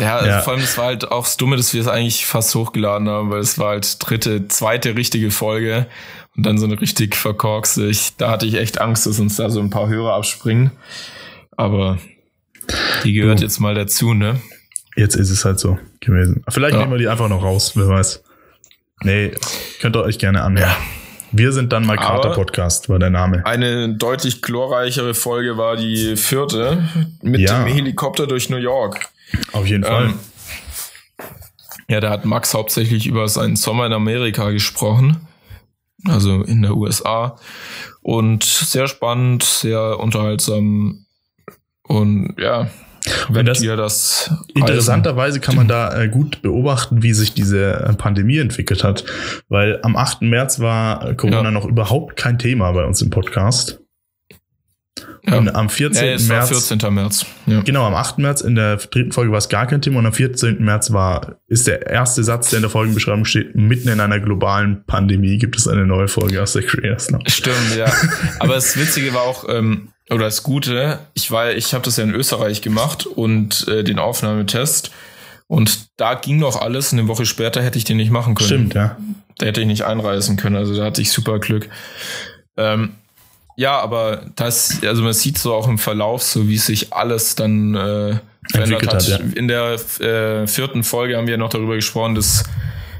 ja, 0.00 0.16
also 0.16 0.28
ja. 0.28 0.40
vor 0.42 0.52
allem, 0.52 0.62
es 0.62 0.78
war 0.78 0.86
halt 0.86 1.10
auch 1.10 1.24
das 1.24 1.36
Dumme, 1.36 1.56
dass 1.56 1.74
wir 1.74 1.80
es 1.80 1.88
eigentlich 1.88 2.24
fast 2.26 2.54
hochgeladen 2.54 3.08
haben, 3.08 3.30
weil 3.30 3.40
es 3.40 3.58
war 3.58 3.70
halt 3.70 3.96
dritte, 3.98 4.46
zweite 4.48 4.94
richtige 4.94 5.30
Folge 5.30 5.86
und 6.36 6.46
dann 6.46 6.58
so 6.58 6.66
eine 6.66 6.80
richtig 6.80 7.16
verkorkste. 7.16 7.86
Ich, 7.86 8.16
da 8.16 8.30
hatte 8.30 8.46
ich 8.46 8.54
echt 8.54 8.80
Angst, 8.80 9.06
dass 9.06 9.18
uns 9.18 9.36
da 9.36 9.50
so 9.50 9.60
ein 9.60 9.70
paar 9.70 9.88
Hörer 9.88 10.14
abspringen. 10.14 10.70
Aber 11.56 11.98
die 13.02 13.12
gehört 13.12 13.40
du. 13.40 13.42
jetzt 13.42 13.58
mal 13.58 13.74
dazu, 13.74 14.14
ne? 14.14 14.40
Jetzt 14.94 15.16
ist 15.16 15.30
es 15.30 15.44
halt 15.44 15.58
so 15.58 15.78
gewesen. 16.00 16.44
Vielleicht 16.48 16.74
ja. 16.74 16.80
nehmen 16.80 16.92
wir 16.92 16.98
die 16.98 17.08
einfach 17.08 17.28
noch 17.28 17.42
raus, 17.42 17.72
wer 17.74 17.88
weiß. 17.88 18.22
Nee, 19.02 19.32
könnt 19.80 19.96
ihr 19.96 20.02
euch 20.02 20.18
gerne 20.18 20.42
anhören. 20.42 20.70
Ja. 20.70 20.76
Wir 21.30 21.52
sind 21.52 21.72
dann 21.72 21.84
mal 21.84 21.96
Kater 21.96 22.30
Podcast, 22.30 22.88
war 22.88 22.98
der 22.98 23.10
Name. 23.10 23.44
Eine 23.44 23.94
deutlich 23.94 24.40
glorreichere 24.40 25.12
Folge 25.12 25.58
war 25.58 25.76
die 25.76 26.16
vierte 26.16 26.88
mit 27.20 27.42
ja. 27.42 27.64
dem 27.64 27.72
Helikopter 27.72 28.26
durch 28.26 28.48
New 28.48 28.56
York. 28.56 29.08
Auf 29.52 29.66
jeden 29.66 29.84
Fall. 29.84 30.06
Ähm, 30.06 30.14
ja, 31.88 32.00
da 32.00 32.10
hat 32.10 32.24
Max 32.24 32.52
hauptsächlich 32.54 33.06
über 33.06 33.28
seinen 33.28 33.56
Sommer 33.56 33.86
in 33.86 33.92
Amerika 33.92 34.50
gesprochen, 34.50 35.26
also 36.06 36.42
in 36.42 36.62
der 36.62 36.76
USA. 36.76 37.36
Und 38.02 38.44
sehr 38.44 38.88
spannend, 38.88 39.42
sehr 39.42 39.98
unterhaltsam. 39.98 41.06
Und 41.82 42.34
ja, 42.38 42.68
wenn 43.30 43.46
das, 43.46 43.60
das 43.60 44.30
interessanterweise 44.54 45.40
kann 45.40 45.56
man 45.56 45.68
da 45.68 45.98
äh, 45.98 46.08
gut 46.08 46.42
beobachten, 46.42 47.02
wie 47.02 47.14
sich 47.14 47.32
diese 47.32 47.80
äh, 47.80 47.94
Pandemie 47.94 48.38
entwickelt 48.38 48.84
hat. 48.84 49.04
Weil 49.48 49.80
am 49.82 49.96
8. 49.96 50.22
März 50.22 50.60
war 50.60 51.14
Corona 51.14 51.44
ja. 51.44 51.50
noch 51.50 51.64
überhaupt 51.64 52.16
kein 52.16 52.38
Thema 52.38 52.72
bei 52.72 52.84
uns 52.84 53.00
im 53.00 53.08
Podcast. 53.08 53.80
Ja. 55.30 55.38
Und 55.38 55.54
am 55.54 55.68
14. 55.68 56.04
Ja, 56.04 56.12
es 56.12 56.28
März. 56.28 56.48
14. 56.48 56.94
März. 56.94 57.26
Ja. 57.46 57.60
Genau, 57.60 57.84
am 57.86 57.94
8. 57.94 58.18
März 58.18 58.40
in 58.40 58.54
der 58.54 58.76
dritten 58.76 59.12
Folge 59.12 59.30
war 59.30 59.38
es 59.38 59.48
gar 59.48 59.66
kein 59.66 59.82
Thema 59.82 59.98
und 59.98 60.06
am 60.06 60.12
14. 60.12 60.62
März 60.64 60.92
war, 60.92 61.36
ist 61.48 61.66
der 61.66 61.86
erste 61.86 62.24
Satz, 62.24 62.50
der 62.50 62.58
in 62.58 62.62
der 62.62 62.70
Folgenbeschreibung 62.70 63.24
steht, 63.24 63.54
mitten 63.54 63.88
in 63.88 64.00
einer 64.00 64.20
globalen 64.20 64.84
Pandemie 64.86 65.38
gibt 65.38 65.56
es 65.56 65.68
eine 65.68 65.86
neue 65.86 66.08
Folge 66.08 66.42
aus 66.42 66.52
der 66.52 66.62
Creators 66.62 67.10
Now. 67.10 67.20
Stimmt, 67.26 67.76
ja. 67.76 67.92
Aber 68.38 68.54
das 68.54 68.76
Witzige 68.76 69.12
war 69.14 69.22
auch, 69.22 69.44
ähm, 69.48 69.88
oder 70.10 70.24
das 70.24 70.42
Gute, 70.42 71.00
ich 71.14 71.30
war, 71.30 71.52
ich 71.52 71.74
habe 71.74 71.84
das 71.84 71.96
ja 71.96 72.04
in 72.04 72.14
Österreich 72.14 72.62
gemacht 72.62 73.06
und 73.06 73.68
äh, 73.68 73.84
den 73.84 73.98
Aufnahmetest. 73.98 74.90
Und 75.46 75.88
da 75.96 76.14
ging 76.14 76.38
noch 76.38 76.60
alles. 76.60 76.92
Eine 76.92 77.08
Woche 77.08 77.24
später 77.24 77.62
hätte 77.62 77.78
ich 77.78 77.84
den 77.84 77.96
nicht 77.96 78.10
machen 78.10 78.34
können. 78.34 78.48
Stimmt, 78.48 78.74
ja. 78.74 78.96
Da 79.38 79.46
hätte 79.46 79.62
ich 79.62 79.66
nicht 79.66 79.84
einreisen 79.84 80.36
können. 80.36 80.56
Also 80.56 80.76
da 80.76 80.84
hatte 80.84 81.00
ich 81.00 81.10
super 81.10 81.38
Glück. 81.38 81.68
Ähm, 82.56 82.90
ja, 83.58 83.76
aber 83.80 84.22
das, 84.36 84.80
also 84.84 85.02
man 85.02 85.12
sieht 85.12 85.36
so 85.36 85.52
auch 85.52 85.66
im 85.66 85.78
Verlauf, 85.78 86.22
so 86.22 86.48
wie 86.48 86.58
sich 86.58 86.92
alles 86.92 87.34
dann 87.34 87.74
äh, 87.74 88.20
verändert 88.52 88.86
hat. 88.86 88.94
hat 88.94 89.08
ja. 89.08 89.18
In 89.34 89.48
der 89.48 89.72
äh, 89.98 90.46
vierten 90.46 90.84
Folge 90.84 91.16
haben 91.16 91.26
wir 91.26 91.36
noch 91.38 91.50
darüber 91.50 91.74
gesprochen, 91.74 92.14
dass 92.14 92.44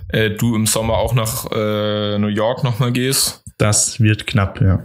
äh, 0.08 0.30
du 0.30 0.56
im 0.56 0.66
Sommer 0.66 0.94
auch 0.94 1.14
nach 1.14 1.46
äh, 1.52 2.18
New 2.18 2.26
York 2.26 2.64
nochmal 2.64 2.90
gehst. 2.90 3.44
Das 3.56 4.00
wird 4.00 4.26
knapp, 4.26 4.60
ja. 4.60 4.84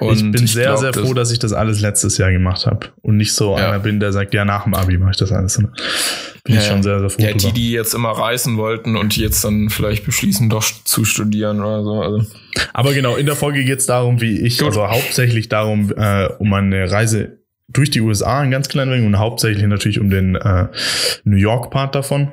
Und 0.00 0.16
ich 0.16 0.32
bin 0.32 0.44
ich 0.44 0.52
sehr, 0.52 0.66
glaub, 0.66 0.78
sehr 0.78 0.92
froh, 0.92 1.14
dass 1.14 1.30
ich 1.30 1.38
das 1.38 1.52
alles 1.52 1.80
letztes 1.80 2.18
Jahr 2.18 2.32
gemacht 2.32 2.66
habe 2.66 2.88
und 3.02 3.16
nicht 3.16 3.34
so 3.34 3.56
ja. 3.56 3.68
einer 3.68 3.78
bin, 3.78 4.00
der 4.00 4.12
sagt, 4.12 4.34
ja, 4.34 4.44
nach 4.44 4.64
dem 4.64 4.74
Abi 4.74 4.98
mache 4.98 5.12
ich 5.12 5.16
das 5.16 5.32
alles. 5.32 5.56
Bin 5.56 6.54
ja, 6.54 6.60
ich 6.60 6.66
schon 6.66 6.82
sehr, 6.82 6.98
sehr 7.00 7.10
froh. 7.10 7.22
Ja, 7.22 7.32
die, 7.34 7.52
die 7.52 7.72
jetzt 7.72 7.94
immer 7.94 8.10
reisen 8.10 8.56
wollten 8.56 8.96
und 8.96 9.16
jetzt 9.16 9.44
dann 9.44 9.70
vielleicht 9.70 10.04
beschließen, 10.04 10.50
doch 10.50 10.64
zu 10.84 11.04
studieren 11.04 11.60
oder 11.60 11.82
so. 11.84 12.02
Also. 12.02 12.26
Aber 12.72 12.92
genau, 12.94 13.16
in 13.16 13.26
der 13.26 13.36
Folge 13.36 13.64
geht 13.64 13.78
es 13.78 13.86
darum, 13.86 14.20
wie 14.20 14.40
ich, 14.40 14.58
Gut. 14.58 14.68
also 14.68 14.88
hauptsächlich 14.88 15.48
darum, 15.48 15.92
äh, 15.96 16.28
um 16.38 16.48
meine 16.48 16.90
Reise 16.90 17.38
durch 17.68 17.90
die 17.90 18.00
USA 18.00 18.40
ein 18.40 18.50
ganz 18.50 18.68
klein 18.68 18.90
wenig 18.90 19.06
und 19.06 19.18
hauptsächlich 19.18 19.66
natürlich 19.66 20.00
um 20.00 20.10
den 20.10 20.34
äh, 20.34 20.66
New 21.24 21.36
York-Part 21.36 21.94
davon 21.94 22.32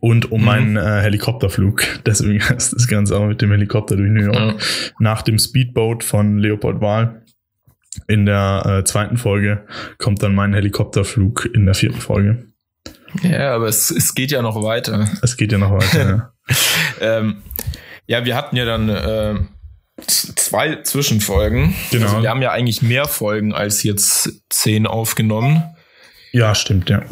und 0.00 0.30
um 0.30 0.40
mhm. 0.40 0.46
meinen 0.46 0.76
äh, 0.76 1.00
Helikopterflug. 1.02 1.82
Deswegen 2.06 2.42
heißt 2.42 2.72
das 2.72 2.86
Ganze 2.88 3.18
auch 3.18 3.26
mit 3.26 3.42
dem 3.42 3.50
Helikopter 3.50 3.96
durch 3.96 4.10
New 4.10 4.24
York. 4.24 4.36
Ja. 4.36 4.54
Nach 4.98 5.22
dem 5.22 5.38
Speedboat 5.38 6.04
von 6.04 6.38
Leopold 6.38 6.80
Wahl 6.80 7.22
in 8.08 8.26
der 8.26 8.64
äh, 8.64 8.84
zweiten 8.84 9.16
Folge 9.16 9.66
kommt 9.98 10.22
dann 10.22 10.34
mein 10.34 10.54
Helikopterflug 10.54 11.48
in 11.52 11.66
der 11.66 11.74
vierten 11.74 12.00
Folge. 12.00 12.46
Ja, 13.22 13.54
aber 13.54 13.68
es, 13.68 13.90
es 13.90 14.14
geht 14.14 14.30
ja 14.30 14.40
noch 14.40 14.62
weiter. 14.62 15.08
Es 15.20 15.36
geht 15.36 15.52
ja 15.52 15.58
noch 15.58 15.72
weiter, 15.72 16.08
ja. 16.08 16.32
ähm, 17.18 17.42
ja, 18.06 18.24
wir 18.24 18.34
hatten 18.34 18.56
ja 18.56 18.64
dann 18.64 18.88
äh, 18.88 19.34
zwei 20.06 20.76
Zwischenfolgen. 20.76 21.74
Genau. 21.90 22.06
Also 22.06 22.22
wir 22.22 22.30
haben 22.30 22.42
ja 22.42 22.50
eigentlich 22.50 22.82
mehr 22.82 23.06
Folgen 23.06 23.52
als 23.52 23.82
jetzt 23.82 24.42
zehn 24.48 24.86
aufgenommen. 24.86 25.62
Ja, 26.32 26.54
stimmt, 26.54 26.88
ja. 26.88 27.02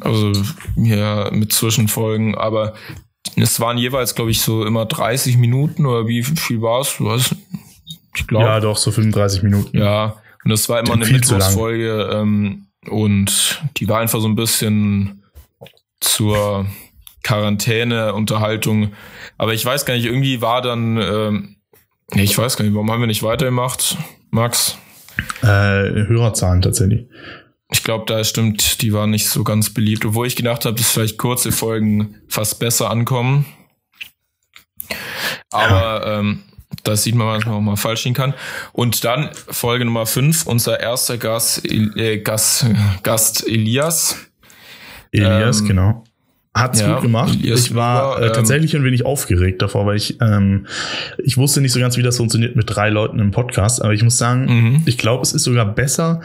Also 0.00 0.32
ja, 0.76 1.30
mit 1.30 1.52
Zwischenfolgen, 1.52 2.34
aber 2.34 2.74
es 3.36 3.60
waren 3.60 3.78
jeweils, 3.78 4.14
glaube 4.14 4.30
ich, 4.30 4.40
so 4.40 4.64
immer 4.64 4.86
30 4.86 5.36
Minuten 5.36 5.86
oder 5.86 6.06
wie 6.06 6.22
viel 6.22 6.62
war 6.62 6.80
es? 6.80 6.98
Hast, 7.00 7.36
ich 8.14 8.26
glaube. 8.26 8.46
Ja, 8.46 8.60
doch, 8.60 8.76
so 8.76 8.90
35 8.90 9.42
Minuten. 9.42 9.76
Ja, 9.76 10.16
und 10.44 10.50
das 10.50 10.68
war 10.68 10.80
immer 10.80 10.94
eine 10.94 11.06
Mittwochsfolge 11.06 12.10
ähm, 12.12 12.66
und 12.88 13.62
die 13.78 13.88
war 13.88 14.00
einfach 14.00 14.20
so 14.20 14.28
ein 14.28 14.36
bisschen 14.36 15.22
zur 16.00 16.66
Quarantäne-Unterhaltung. 17.22 18.92
Aber 19.38 19.54
ich 19.54 19.64
weiß 19.64 19.84
gar 19.84 19.94
nicht, 19.94 20.06
irgendwie 20.06 20.40
war 20.40 20.62
dann, 20.62 20.98
ähm, 20.98 21.56
ich 22.14 22.36
weiß 22.36 22.56
gar 22.56 22.64
nicht, 22.64 22.74
warum 22.74 22.90
haben 22.90 23.00
wir 23.00 23.08
nicht 23.08 23.24
weitergemacht, 23.24 23.96
Max? 24.30 24.78
Äh, 25.42 26.06
Hörerzahlen 26.06 26.62
tatsächlich. 26.62 27.06
Ich 27.72 27.82
glaube, 27.82 28.04
da 28.06 28.22
stimmt, 28.22 28.80
die 28.82 28.92
waren 28.92 29.10
nicht 29.10 29.28
so 29.28 29.42
ganz 29.42 29.70
beliebt, 29.70 30.04
obwohl 30.04 30.26
ich 30.26 30.36
gedacht 30.36 30.64
habe, 30.64 30.76
dass 30.76 30.90
vielleicht 30.90 31.18
kurze 31.18 31.50
Folgen 31.50 32.20
fast 32.28 32.60
besser 32.60 32.90
ankommen. 32.90 33.44
Aber 35.50 36.06
ja. 36.06 36.18
ähm, 36.18 36.42
das 36.84 37.02
sieht 37.02 37.14
man 37.14 37.26
manchmal 37.26 37.56
auch 37.56 37.60
mal 37.60 37.76
falsch 37.76 38.02
hin 38.02 38.14
kann. 38.14 38.34
Und 38.72 39.04
dann 39.04 39.30
Folge 39.34 39.84
Nummer 39.84 40.06
5, 40.06 40.46
unser 40.46 40.78
erster 40.78 41.18
Gast, 41.18 41.64
äh, 41.64 42.18
Gast, 42.18 42.66
Gast 43.02 43.46
Elias. 43.48 44.16
Elias, 45.10 45.60
ähm, 45.60 45.66
genau. 45.66 46.04
Hat's 46.54 46.80
ja, 46.80 46.94
gut 46.94 47.02
gemacht. 47.02 47.34
Elias 47.34 47.66
ich 47.66 47.74
war 47.74 48.20
äh, 48.20 48.28
ähm, 48.28 48.32
tatsächlich 48.32 48.74
ein 48.76 48.84
wenig 48.84 49.04
aufgeregt 49.04 49.60
davor, 49.60 49.86
weil 49.86 49.96
ich 49.96 50.20
ähm, 50.20 50.66
ich 51.18 51.36
wusste 51.36 51.60
nicht 51.60 51.72
so 51.72 51.80
ganz, 51.80 51.96
wie 51.96 52.02
das 52.02 52.16
funktioniert 52.16 52.56
mit 52.56 52.64
drei 52.68 52.88
Leuten 52.88 53.18
im 53.18 53.30
Podcast. 53.30 53.82
Aber 53.82 53.92
ich 53.92 54.02
muss 54.02 54.16
sagen, 54.16 54.46
mhm. 54.46 54.82
ich 54.86 54.96
glaube, 54.96 55.22
es 55.22 55.32
ist 55.32 55.44
sogar 55.44 55.66
besser, 55.66 56.22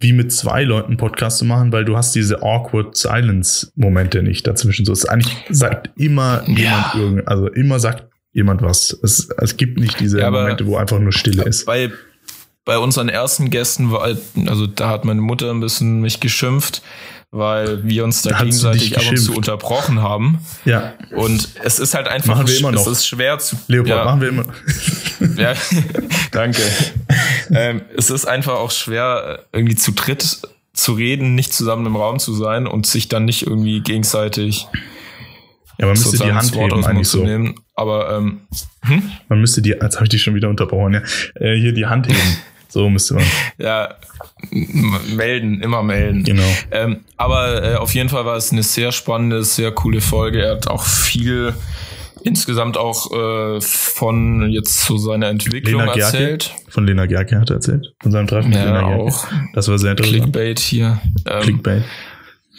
wie 0.00 0.14
mit 0.14 0.32
zwei 0.32 0.64
Leuten 0.64 0.96
Podcast 0.96 1.38
zu 1.38 1.44
machen, 1.44 1.72
weil 1.72 1.84
du 1.84 1.96
hast 1.96 2.14
diese 2.14 2.42
awkward 2.42 2.96
Silence 2.96 3.70
Momente 3.76 4.22
nicht 4.22 4.46
dazwischen. 4.46 4.86
So, 4.86 4.92
es 4.92 5.04
eigentlich 5.04 5.36
sagt 5.50 5.90
immer 5.96 6.42
ja. 6.46 6.54
jemand 6.56 6.94
irgend, 6.94 7.28
also 7.28 7.48
immer 7.48 7.78
sagt 7.78 8.06
jemand 8.32 8.62
was. 8.62 8.98
Es, 9.02 9.28
es 9.36 9.56
gibt 9.58 9.78
nicht 9.78 10.00
diese 10.00 10.20
ja, 10.20 10.30
Momente, 10.30 10.66
wo 10.66 10.76
einfach 10.76 10.98
nur 10.98 11.12
Stille 11.12 11.44
ist. 11.44 11.66
Bei, 11.66 11.90
bei 12.64 12.78
unseren 12.78 13.10
ersten 13.10 13.50
Gästen 13.50 13.92
war, 13.92 14.02
also 14.46 14.66
da 14.66 14.88
hat 14.88 15.04
meine 15.04 15.20
Mutter 15.20 15.50
ein 15.50 15.60
bisschen 15.60 16.00
mich 16.00 16.18
geschimpft, 16.18 16.82
weil 17.30 17.84
wir 17.84 18.02
uns 18.02 18.22
da, 18.22 18.30
da 18.30 18.38
gegenseitig 18.38 18.96
ab 18.96 19.04
und 19.08 19.16
zu 19.18 19.34
unterbrochen 19.34 20.00
haben. 20.00 20.38
Ja. 20.64 20.94
Und 21.14 21.48
es 21.62 21.78
ist 21.78 21.94
halt 21.94 22.08
einfach, 22.08 22.36
machen 22.36 22.48
wir 22.48 22.58
immer 22.58 22.72
noch. 22.72 22.86
es 22.86 22.86
ist 22.86 23.06
schwer 23.06 23.38
zu. 23.38 23.56
Leopold, 23.68 23.90
ja. 23.90 24.04
machen 24.04 24.20
wir 24.20 24.28
immer. 24.30 24.44
ja, 25.36 25.54
danke. 26.32 26.62
Ähm, 27.52 27.82
es 27.96 28.10
ist 28.10 28.26
einfach 28.26 28.54
auch 28.54 28.70
schwer, 28.70 29.46
irgendwie 29.52 29.76
zu 29.76 29.92
dritt 29.92 30.40
zu 30.72 30.92
reden, 30.92 31.34
nicht 31.34 31.52
zusammen 31.52 31.86
im 31.86 31.96
Raum 31.96 32.18
zu 32.18 32.32
sein 32.32 32.66
und 32.66 32.86
sich 32.86 33.08
dann 33.08 33.24
nicht 33.24 33.46
irgendwie 33.46 33.80
gegenseitig 33.80 34.68
ja, 35.80 35.86
man 35.86 35.96
müsste 35.96 36.18
die 36.18 36.32
Hand 36.32 36.54
heben, 36.54 36.84
eigentlich 36.84 37.08
so. 37.08 37.24
Nehmen. 37.24 37.54
Aber 37.74 38.14
ähm, 38.14 38.40
hm? 38.82 39.02
man 39.28 39.40
müsste 39.40 39.62
die, 39.62 39.70
jetzt 39.70 39.96
habe 39.96 40.04
ich 40.04 40.10
dich 40.10 40.22
schon 40.22 40.34
wieder 40.34 40.50
unterbrochen, 40.50 40.92
ja, 40.92 41.00
äh, 41.40 41.58
hier 41.58 41.72
die 41.72 41.86
Hand 41.86 42.06
heben. 42.06 42.18
So 42.72 42.88
müsste 42.88 43.14
man. 43.14 43.24
ja, 43.58 43.96
melden, 45.16 45.60
immer 45.60 45.82
melden. 45.82 46.22
Genau. 46.22 46.46
Ähm, 46.70 47.00
aber 47.16 47.64
äh, 47.64 47.74
auf 47.74 47.92
jeden 47.94 48.08
Fall 48.08 48.24
war 48.24 48.36
es 48.36 48.52
eine 48.52 48.62
sehr 48.62 48.92
spannende, 48.92 49.42
sehr 49.42 49.72
coole 49.72 50.00
Folge. 50.00 50.42
Er 50.42 50.52
hat 50.52 50.68
auch 50.68 50.84
viel 50.84 51.52
insgesamt 52.22 52.76
auch 52.76 53.12
äh, 53.12 53.60
von 53.60 54.50
jetzt 54.50 54.80
zu 54.82 54.98
seiner 54.98 55.28
Entwicklung 55.28 55.80
Lena 55.80 55.94
erzählt. 55.94 56.54
Von 56.68 56.86
Lena 56.86 57.06
Gerke 57.06 57.40
hat 57.40 57.50
er 57.50 57.56
erzählt. 57.56 57.94
Von 58.00 58.12
seinem 58.12 58.26
Treffen 58.26 58.52
ja, 58.52 58.58
mit 58.58 58.66
Lena 58.66 58.88
Gerke. 58.88 59.02
Auch. 59.02 59.26
Das 59.54 59.68
war 59.68 59.78
sehr 59.78 59.92
interessant. 59.92 60.22
Clickbait 60.22 60.58
hier. 60.58 61.00
Ähm, 61.26 61.42
Clickbait. 61.42 61.84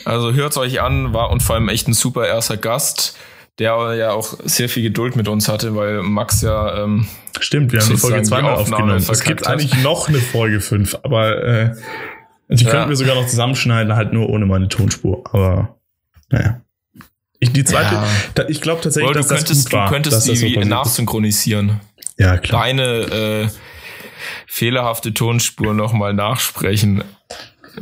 Also 0.05 0.33
hört's 0.33 0.57
euch 0.57 0.81
an, 0.81 1.13
war 1.13 1.29
und 1.29 1.43
vor 1.43 1.55
allem 1.55 1.69
echt 1.69 1.87
ein 1.87 1.93
super 1.93 2.27
erster 2.27 2.57
Gast 2.57 3.17
der 3.59 3.95
ja 3.95 4.11
auch 4.11 4.37
sehr 4.43 4.69
viel 4.69 4.83
Geduld 4.83 5.15
mit 5.15 5.27
uns 5.27 5.47
hatte, 5.47 5.75
weil 5.75 6.01
Max 6.01 6.41
ja. 6.41 6.83
Ähm, 6.83 7.07
Stimmt, 7.39 7.71
wir 7.71 7.81
haben 7.81 7.89
die 7.89 7.97
Folge 7.97 8.23
zweimal 8.23 8.55
aufgenommen. 8.55 8.97
Es 8.97 9.23
gibt 9.23 9.47
eigentlich 9.47 9.83
noch 9.83 10.07
eine 10.07 10.19
Folge 10.19 10.59
5, 10.61 10.99
aber 11.03 11.43
äh, 11.43 11.75
die 12.49 12.63
ja. 12.63 12.71
könnten 12.71 12.89
wir 12.89 12.95
sogar 12.95 13.15
noch 13.15 13.27
zusammenschneiden, 13.27 13.95
halt 13.95 14.13
nur 14.13 14.29
ohne 14.29 14.45
meine 14.45 14.67
Tonspur. 14.67 15.23
Aber 15.31 15.77
naja. 16.29 16.61
Ich, 17.43 17.51
die 17.51 17.63
zweite, 17.63 17.95
ja. 17.95 18.07
da, 18.35 18.47
ich 18.47 18.61
glaube 18.61 18.81
tatsächlich, 18.81 19.13
dass 19.13 19.27
könntest, 19.27 19.49
das 19.49 19.65
gut 19.65 19.73
war, 19.73 19.87
du 19.87 19.93
könntest 19.93 20.27
die 20.27 20.35
so 20.35 20.59
nachsynchronisieren. 20.59 21.81
Ja, 22.17 22.37
klar. 22.37 22.61
Deine 22.61 22.83
äh, 22.83 23.47
fehlerhafte 24.45 25.11
Tonspur 25.13 25.73
nochmal 25.73 26.13
nachsprechen. 26.13 27.03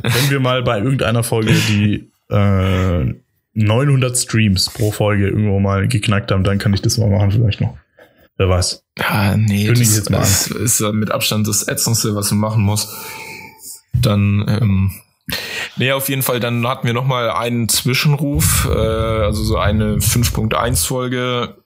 Wenn 0.02 0.30
wir 0.30 0.40
mal 0.40 0.62
bei 0.62 0.78
irgendeiner 0.78 1.22
Folge 1.22 1.52
die 1.68 2.10
äh, 2.30 3.14
900 3.52 4.16
Streams 4.16 4.70
pro 4.70 4.92
Folge 4.92 5.28
irgendwo 5.28 5.60
mal 5.60 5.88
geknackt 5.88 6.32
haben, 6.32 6.42
dann 6.42 6.58
kann 6.58 6.72
ich 6.72 6.80
das 6.80 6.96
mal 6.96 7.10
machen 7.10 7.30
vielleicht 7.30 7.60
noch. 7.60 7.76
Wer 8.38 8.48
weiß. 8.48 8.82
Ah, 9.00 9.36
nee, 9.36 9.66
das, 9.66 9.78
ich 9.78 9.94
jetzt 9.94 10.08
mal 10.08 10.20
das 10.20 10.50
an. 10.50 10.62
ist 10.62 10.80
mit 10.80 11.10
Abstand 11.10 11.46
das 11.46 11.68
Ätzendste, 11.68 12.14
was 12.14 12.30
man 12.30 12.40
machen 12.40 12.62
muss. 12.62 12.96
Dann, 13.92 14.46
ähm, 14.48 14.92
nee, 15.76 15.92
auf 15.92 16.08
jeden 16.08 16.22
Fall, 16.22 16.40
dann 16.40 16.66
hatten 16.66 16.86
wir 16.86 16.94
noch 16.94 17.06
mal 17.06 17.30
einen 17.30 17.68
Zwischenruf, 17.68 18.68
äh, 18.70 18.76
also 18.76 19.42
so 19.42 19.56
eine 19.56 19.96
5.1 19.96 20.86
Folge. 20.86 21.56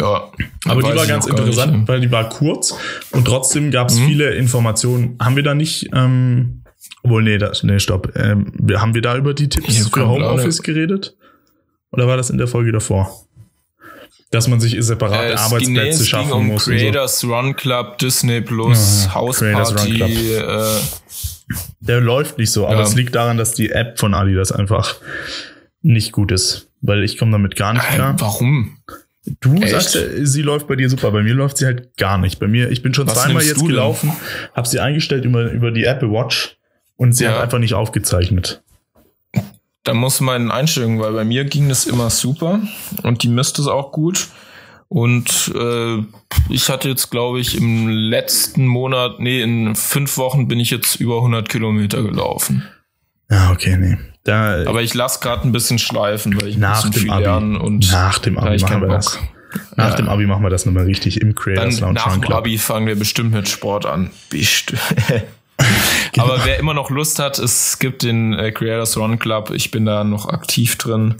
Ja, 0.00 0.32
aber 0.64 0.82
die 0.82 0.96
war 0.96 1.06
ganz 1.06 1.26
interessant, 1.26 1.72
nicht. 1.72 1.88
weil 1.88 2.00
die 2.00 2.10
war 2.10 2.28
kurz 2.28 2.74
und 3.12 3.26
trotzdem 3.26 3.70
gab 3.70 3.90
es 3.90 3.98
mhm. 3.98 4.06
viele 4.06 4.34
Informationen. 4.34 5.16
Haben 5.20 5.36
wir 5.36 5.44
da 5.44 5.54
nicht, 5.54 5.90
ähm, 5.94 6.64
obwohl, 7.04 7.22
nee, 7.22 7.38
das, 7.38 7.62
nee, 7.62 7.78
stopp. 7.78 8.12
Ähm, 8.16 8.52
haben 8.74 8.94
wir 8.94 9.02
da 9.02 9.16
über 9.16 9.34
die 9.34 9.48
Tipps 9.48 9.88
für 9.88 10.08
Homeoffice 10.08 10.62
geredet? 10.62 11.16
Oder 11.92 12.06
war 12.06 12.16
das 12.16 12.30
in 12.30 12.38
der 12.38 12.48
Folge 12.48 12.72
davor? 12.72 13.24
Dass 14.30 14.48
man 14.48 14.60
sich 14.60 14.76
separate 14.80 15.32
äh, 15.32 15.36
Arbeitsplätze 15.36 16.04
schaffen 16.04 16.32
um 16.32 16.46
muss. 16.48 16.64
Creators 16.64 17.20
so. 17.20 17.34
Run 17.34 17.56
Club, 17.56 17.98
Disney 17.98 18.40
Plus, 18.40 19.06
ja, 19.06 19.14
Hausparty. 19.14 20.34
Äh, 20.34 20.80
der 21.80 22.00
läuft 22.00 22.38
nicht 22.38 22.50
so, 22.50 22.66
aber 22.66 22.76
ja. 22.76 22.82
es 22.82 22.94
liegt 22.94 23.14
daran, 23.14 23.36
dass 23.38 23.54
die 23.54 23.70
App 23.70 23.98
von 23.98 24.14
Adidas 24.14 24.52
einfach 24.52 24.96
nicht 25.82 26.12
gut 26.12 26.32
ist. 26.32 26.68
Weil 26.80 27.02
ich 27.02 27.18
komme 27.18 27.32
damit 27.32 27.56
gar 27.56 27.72
nicht 27.72 27.88
klar. 27.88 28.14
Äh, 28.14 28.20
warum? 28.20 28.78
Du 29.40 29.54
Echt? 29.56 29.70
sagst, 29.70 29.98
sie 30.22 30.42
läuft 30.42 30.68
bei 30.68 30.76
dir 30.76 30.88
super. 30.88 31.10
Bei 31.10 31.22
mir 31.22 31.34
läuft 31.34 31.58
sie 31.58 31.66
halt 31.66 31.96
gar 31.96 32.18
nicht. 32.18 32.38
Bei 32.38 32.46
mir, 32.46 32.70
ich 32.70 32.82
bin 32.82 32.94
schon 32.94 33.06
Was 33.06 33.22
zweimal 33.22 33.42
jetzt 33.42 33.64
gelaufen, 33.64 34.12
habe 34.54 34.68
sie 34.68 34.80
eingestellt 34.80 35.24
über, 35.24 35.50
über 35.50 35.70
die 35.70 35.84
Apple 35.84 36.10
Watch 36.10 36.56
und 36.96 37.12
sie 37.12 37.24
ja. 37.24 37.32
hat 37.32 37.42
einfach 37.42 37.58
nicht 37.58 37.74
aufgezeichnet. 37.74 38.62
Da 39.84 39.94
muss 39.94 40.20
man 40.20 40.42
in 40.42 40.50
Einstellungen, 40.50 41.00
weil 41.00 41.12
bei 41.12 41.24
mir 41.24 41.44
ging 41.44 41.68
das 41.68 41.86
immer 41.86 42.10
super 42.10 42.60
und 43.02 43.22
die 43.22 43.28
misst 43.28 43.58
es 43.58 43.66
auch 43.66 43.92
gut. 43.92 44.28
Und 44.88 45.52
äh, 45.54 46.02
ich 46.48 46.70
hatte 46.70 46.88
jetzt, 46.88 47.10
glaube 47.10 47.40
ich, 47.40 47.58
im 47.58 47.88
letzten 47.88 48.66
Monat, 48.66 49.20
nee, 49.20 49.42
in 49.42 49.74
fünf 49.74 50.16
Wochen 50.16 50.48
bin 50.48 50.60
ich 50.60 50.70
jetzt 50.70 50.96
über 50.96 51.16
100 51.16 51.48
Kilometer 51.48 52.02
gelaufen. 52.02 52.66
Ja, 53.30 53.50
okay, 53.50 53.76
nee. 53.76 53.98
Da, 54.24 54.64
Aber 54.66 54.82
ich 54.82 54.94
lasse 54.94 55.20
gerade 55.20 55.46
ein 55.46 55.52
bisschen 55.52 55.78
schleifen, 55.78 56.40
weil 56.40 56.48
ich 56.48 56.56
nach 56.56 56.84
ein 56.84 56.90
dem 56.90 57.02
viel 57.02 57.10
Abi, 57.10 57.26
und 57.56 57.90
nach 57.92 58.18
dem 58.18 58.38
Abi 58.38 58.58
machen 58.58 58.80
wir 58.80 58.88
Bock. 58.88 58.96
das. 58.96 59.18
Nach 59.76 59.90
ja. 59.90 59.96
dem 59.96 60.08
Abi 60.08 60.26
machen 60.26 60.42
wir 60.42 60.50
das 60.50 60.66
nochmal 60.66 60.84
richtig 60.84 61.20
im 61.20 61.34
Creators 61.34 61.80
Lounge. 61.80 61.94
Nach 61.94 62.16
dem 62.16 62.32
Abi 62.32 62.58
fangen 62.58 62.86
wir 62.86 62.98
bestimmt 62.98 63.32
mit 63.32 63.48
Sport 63.48 63.86
an. 63.86 64.10
Bestimmt. 64.30 64.80
Genau. 66.12 66.26
Aber 66.26 66.44
wer 66.44 66.58
immer 66.58 66.72
noch 66.72 66.88
Lust 66.88 67.18
hat, 67.18 67.38
es 67.38 67.78
gibt 67.78 68.02
den 68.02 68.32
äh, 68.32 68.52
Creators 68.52 68.96
Run 68.96 69.18
Club. 69.18 69.50
Ich 69.50 69.70
bin 69.70 69.84
da 69.84 70.04
noch 70.04 70.28
aktiv 70.28 70.76
drin. 70.76 71.16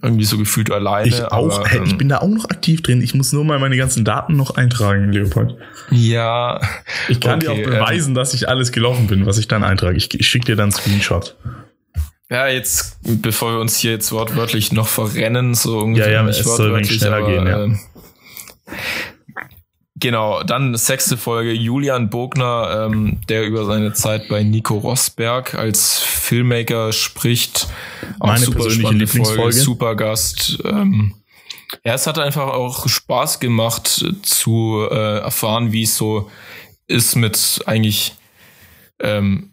Irgendwie 0.00 0.24
so 0.24 0.38
gefühlt 0.38 0.70
alleine. 0.70 1.08
Ich 1.08 1.22
auch, 1.24 1.58
aber, 1.58 1.68
hey, 1.68 1.80
ich 1.84 1.92
ähm, 1.92 1.98
bin 1.98 2.08
da 2.08 2.18
auch 2.18 2.28
noch 2.28 2.44
aktiv 2.50 2.82
drin. 2.82 3.02
Ich 3.02 3.14
muss 3.14 3.32
nur 3.32 3.44
mal 3.44 3.58
meine 3.58 3.76
ganzen 3.76 4.04
Daten 4.04 4.36
noch 4.36 4.56
eintragen, 4.56 5.12
Leopold. 5.12 5.56
ja. 5.90 6.60
Ich 7.08 7.20
kann 7.20 7.40
dir 7.40 7.50
auch 7.50 7.54
Okay, 7.54 7.64
ähm, 7.64 7.70
beweisen, 7.70 8.14
dass 8.14 8.32
ich 8.34 8.48
alles 8.48 8.72
gelaufen 8.72 9.06
bin, 9.08 9.26
was 9.26 9.38
ich 9.38 9.48
dann 9.48 9.64
eintrage. 9.64 9.96
Ich, 9.96 10.12
ich 10.18 10.26
schicke 10.26 10.46
dir 10.46 10.56
dann 10.56 10.64
einen 10.64 10.72
Screenshot. 10.72 11.36
Ja, 12.30 12.46
jetzt, 12.48 12.98
bevor 13.02 13.52
wir 13.54 13.60
uns 13.60 13.76
hier 13.76 13.90
jetzt 13.90 14.10
wortwörtlich 14.12 14.72
noch 14.72 14.88
verrennen, 14.88 15.54
so 15.54 15.80
ungefähr 15.80 16.12
Ja, 16.12 16.22
ja, 16.22 16.28
es 16.28 16.38
soll 16.38 16.74
ein 16.74 16.84
schneller 16.84 17.26
gehen, 17.26 17.46
ja. 17.46 17.64
ähm, 17.64 17.78
Genau, 20.02 20.42
dann 20.42 20.74
sechste 20.74 21.16
Folge 21.16 21.52
Julian 21.52 22.10
Bogner, 22.10 22.88
ähm, 22.90 23.20
der 23.28 23.46
über 23.46 23.64
seine 23.64 23.92
Zeit 23.92 24.26
bei 24.26 24.42
Nico 24.42 24.76
Rosberg 24.78 25.54
als 25.54 26.00
Filmmaker 26.00 26.92
spricht. 26.92 27.68
Auch 28.18 28.26
Meine 28.26 28.46
persönliche 28.46 28.80
spannende 28.80 29.04
Lieblingsfolge. 29.04 29.52
super 29.52 29.94
Gast. 29.94 30.58
Ähm, 30.64 31.14
ja, 31.84 31.94
es 31.94 32.08
hat 32.08 32.18
einfach 32.18 32.48
auch 32.48 32.88
Spaß 32.88 33.38
gemacht 33.38 34.04
zu 34.22 34.84
äh, 34.90 35.18
erfahren, 35.20 35.70
wie 35.70 35.84
es 35.84 35.96
so 35.96 36.28
ist 36.88 37.14
mit 37.14 37.62
eigentlich 37.66 38.16
ähm, 38.98 39.52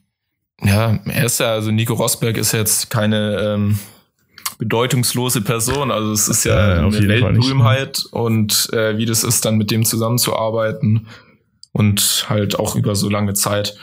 ja, 0.63 0.97
er 1.05 1.25
ist 1.25 1.39
ja, 1.39 1.51
also 1.51 1.69
Nico 1.69 1.93
Rosberg 1.93 2.37
ist 2.37 2.53
jetzt 2.53 2.89
keine 2.89 3.37
ähm, 3.39 3.79
bedeutungslose 4.59 5.41
Person. 5.41 5.89
Also 5.89 6.11
es 6.11 6.27
ist 6.27 6.43
ja 6.43 6.85
auf 6.85 6.95
eine 6.95 7.07
Weltberühmheit 7.07 8.03
und 8.11 8.69
äh, 8.73 8.97
wie 8.97 9.05
das 9.05 9.23
ist, 9.23 9.45
dann 9.45 9.57
mit 9.57 9.71
dem 9.71 9.83
zusammenzuarbeiten 9.85 11.07
und 11.71 12.25
halt 12.27 12.57
auch 12.59 12.75
über 12.75 12.95
so 12.95 13.09
lange 13.09 13.33
Zeit. 13.35 13.77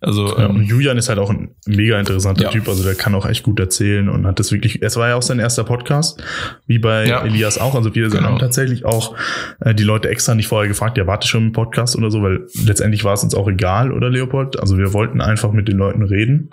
Also 0.00 0.36
Ja, 0.36 0.46
und 0.46 0.56
ähm, 0.56 0.62
Julian 0.62 0.96
ist 0.98 1.08
halt 1.08 1.18
auch 1.20 1.30
ein 1.30 1.54
mega 1.66 1.98
interessanter 2.00 2.44
Ja. 2.44 2.50
Typ, 2.50 2.66
also 2.66 2.82
der 2.82 2.94
kann 2.96 3.14
auch 3.14 3.24
echt 3.26 3.44
gut 3.44 3.60
erzählen 3.60 4.08
und 4.08 4.26
hat 4.26 4.40
das 4.40 4.50
wirklich, 4.52 4.82
es 4.82 4.96
war 4.96 5.08
ja 5.08 5.14
auch 5.16 5.22
sein 5.22 5.38
erster 5.38 5.62
Podcast, 5.62 6.20
wie 6.66 6.78
bei 6.78 7.06
Ja. 7.06 7.22
Elias 7.22 7.58
auch, 7.58 7.74
also 7.74 7.94
wir 7.94 8.08
Genau. 8.08 8.22
haben 8.30 8.38
tatsächlich 8.38 8.84
auch 8.84 9.14
äh, 9.60 9.74
die 9.74 9.84
Leute 9.84 10.08
extra 10.08 10.34
nicht 10.34 10.48
vorher 10.48 10.66
gefragt, 10.66 10.98
ja, 10.98 11.06
warte 11.06 11.28
schon 11.28 11.44
im 11.48 11.52
Podcast 11.52 11.94
oder 11.96 12.10
so, 12.10 12.22
weil 12.22 12.46
letztendlich 12.64 13.04
war 13.04 13.12
es 13.14 13.22
uns 13.22 13.34
auch 13.34 13.48
egal, 13.48 13.92
oder 13.92 14.10
Leopold? 14.10 14.58
Also 14.58 14.76
wir 14.78 14.92
wollten 14.92 15.20
einfach 15.20 15.52
mit 15.52 15.68
den 15.68 15.76
Leuten 15.76 16.02
reden 16.02 16.50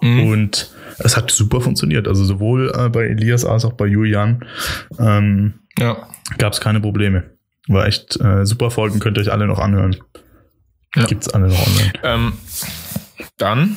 mh, 0.00 0.22
und 0.22 0.70
es 0.98 1.16
hat 1.16 1.30
super 1.30 1.60
funktioniert, 1.60 2.08
also 2.08 2.24
sowohl 2.24 2.72
äh, 2.74 2.88
bei 2.88 3.04
Elias 3.04 3.44
als 3.44 3.64
auch 3.64 3.74
bei 3.74 3.86
Julian 3.86 4.44
ähm, 4.98 5.54
ja. 5.78 6.08
gab 6.38 6.52
es 6.52 6.60
keine 6.60 6.80
Probleme. 6.80 7.24
War 7.68 7.86
echt 7.86 8.20
äh, 8.20 8.46
super 8.46 8.70
Folgen, 8.70 9.00
könnt 9.00 9.18
ihr 9.18 9.22
euch 9.22 9.32
alle 9.32 9.46
noch 9.46 9.58
anhören. 9.58 9.96
Ja. 10.94 11.04
Gibt's 11.04 11.28
alle 11.28 11.48
noch 11.48 11.66
online. 11.66 11.92
Ähm, 12.02 12.32
dann 13.36 13.76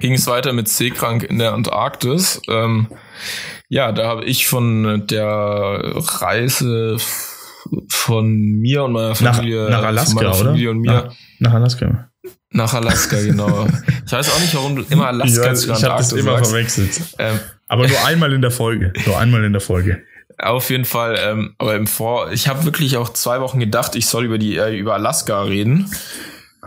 ging 0.00 0.14
es 0.14 0.26
weiter 0.26 0.52
mit 0.52 0.68
Seekrank 0.68 1.22
in 1.22 1.38
der 1.38 1.52
Antarktis. 1.52 2.40
Ähm, 2.48 2.88
ja, 3.68 3.92
da 3.92 4.06
habe 4.06 4.24
ich 4.24 4.46
von 4.46 5.06
der 5.06 5.80
Reise 5.94 6.96
von 7.88 8.30
mir 8.30 8.84
und 8.84 8.92
meiner 8.92 9.08
Nach, 9.20 9.36
Familie, 9.36 9.70
nach 9.70 9.78
von 9.78 9.86
Alaska, 9.86 10.14
meiner 10.14 10.28
oder? 10.30 10.44
Familie 10.44 10.70
und 10.70 10.78
mir 10.80 10.92
Nach, 10.92 11.14
nach 11.38 11.52
Alaska. 11.54 12.10
Nach 12.50 12.72
Alaska, 12.74 13.20
genau. 13.20 13.66
Ich 14.06 14.12
weiß 14.12 14.30
auch 14.32 14.40
nicht, 14.40 14.54
warum 14.54 14.76
du 14.76 14.82
immer 14.90 15.08
Alaska 15.08 15.46
Ja, 15.46 15.54
zu 15.54 15.64
ich 15.64 15.70
habe 15.70 15.80
das 15.80 15.82
Antarktis 15.84 16.12
immer 16.12 16.36
sagst. 16.36 16.50
verwechselt. 16.50 17.00
Ähm, 17.18 17.40
Aber 17.68 17.88
nur 17.88 18.04
einmal 18.04 18.32
in 18.32 18.42
der 18.42 18.50
Folge. 18.50 18.92
Nur 19.06 19.18
einmal 19.18 19.44
in 19.44 19.52
der 19.52 19.60
Folge. 19.60 20.02
auf 20.38 20.70
jeden 20.70 20.84
Fall, 20.84 21.18
ähm, 21.22 21.54
aber 21.58 21.74
im 21.76 21.86
Vor, 21.86 22.32
ich 22.32 22.48
habe 22.48 22.64
wirklich 22.64 22.96
auch 22.96 23.12
zwei 23.12 23.40
Wochen 23.40 23.58
gedacht, 23.60 23.94
ich 23.96 24.06
soll 24.06 24.24
über 24.24 24.38
die 24.38 24.56
äh, 24.56 24.76
über 24.76 24.94
Alaska 24.94 25.42
reden. 25.42 25.90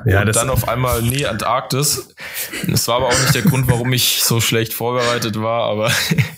Ja, 0.06 0.22
und 0.22 0.36
dann 0.36 0.52
auf 0.52 0.68
einmal, 0.70 1.02
nee, 1.02 1.26
Antarktis. 1.26 2.10
Das 2.68 2.88
war 2.88 2.98
aber 2.98 3.08
auch 3.08 3.20
nicht 3.20 3.34
der 3.34 3.42
Grund, 3.42 3.68
warum 3.68 3.92
ich 3.94 4.22
so 4.24 4.40
schlecht 4.40 4.74
vorbereitet 4.74 5.42
war, 5.42 5.64
aber 5.64 5.92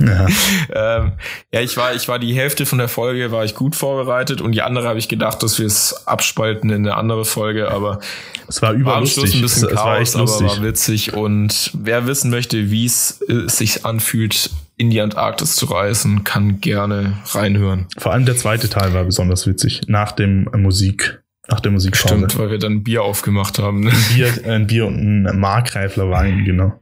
ja. 0.00 0.26
ähm, 0.98 1.12
ja, 1.52 1.60
ich 1.60 1.76
war, 1.76 1.94
ich 1.94 2.08
war 2.08 2.18
die 2.18 2.34
Hälfte 2.34 2.66
von 2.66 2.78
der 2.78 2.88
Folge, 2.88 3.30
war 3.30 3.44
ich 3.44 3.54
gut 3.54 3.76
vorbereitet 3.76 4.40
und 4.40 4.52
die 4.52 4.62
andere 4.62 4.88
habe 4.88 4.98
ich 4.98 5.08
gedacht, 5.08 5.42
dass 5.42 5.58
wir 5.58 5.66
es 5.66 6.06
abspalten 6.06 6.70
in 6.70 6.86
eine 6.86 6.96
andere 6.96 7.24
Folge, 7.24 7.70
aber 7.70 8.00
es 8.48 8.62
war 8.62 8.72
war 8.84 8.96
am 8.96 9.06
Schluss 9.06 9.34
überlustig. 9.34 9.34
ein 9.34 9.42
bisschen 9.42 9.64
es, 9.68 9.72
es 9.72 9.76
war 9.76 9.96
Chaos, 9.96 10.16
aber 10.16 10.48
war 10.48 10.62
witzig 10.62 11.12
und 11.14 11.70
wer 11.74 12.06
wissen 12.06 12.30
möchte, 12.30 12.70
wie 12.70 12.86
es 12.86 13.20
äh, 13.28 13.48
sich 13.48 13.84
anfühlt, 13.84 14.50
in 14.80 14.88
die 14.88 15.02
Antarktis 15.02 15.56
zu 15.56 15.66
reisen, 15.66 16.24
kann 16.24 16.62
gerne 16.62 17.18
reinhören. 17.32 17.86
Vor 17.98 18.12
allem 18.12 18.24
der 18.24 18.36
zweite 18.36 18.70
Teil 18.70 18.94
war 18.94 19.04
besonders 19.04 19.46
witzig. 19.46 19.82
Nach 19.88 20.10
dem 20.10 20.48
Musik, 20.56 21.20
nach 21.48 21.60
der 21.60 21.70
Musikpause. 21.70 22.14
Stimmt, 22.14 22.38
weil 22.38 22.50
wir 22.50 22.58
dann 22.58 22.82
Bier 22.82 23.02
aufgemacht 23.02 23.58
haben. 23.58 23.80
ne? 23.80 23.92
Bier, 24.14 24.32
ein 24.46 24.66
Bier 24.66 24.86
und 24.86 25.26
ein 25.26 25.38
Markreifler 25.38 26.10
Wein, 26.10 26.44
genau. 26.46 26.80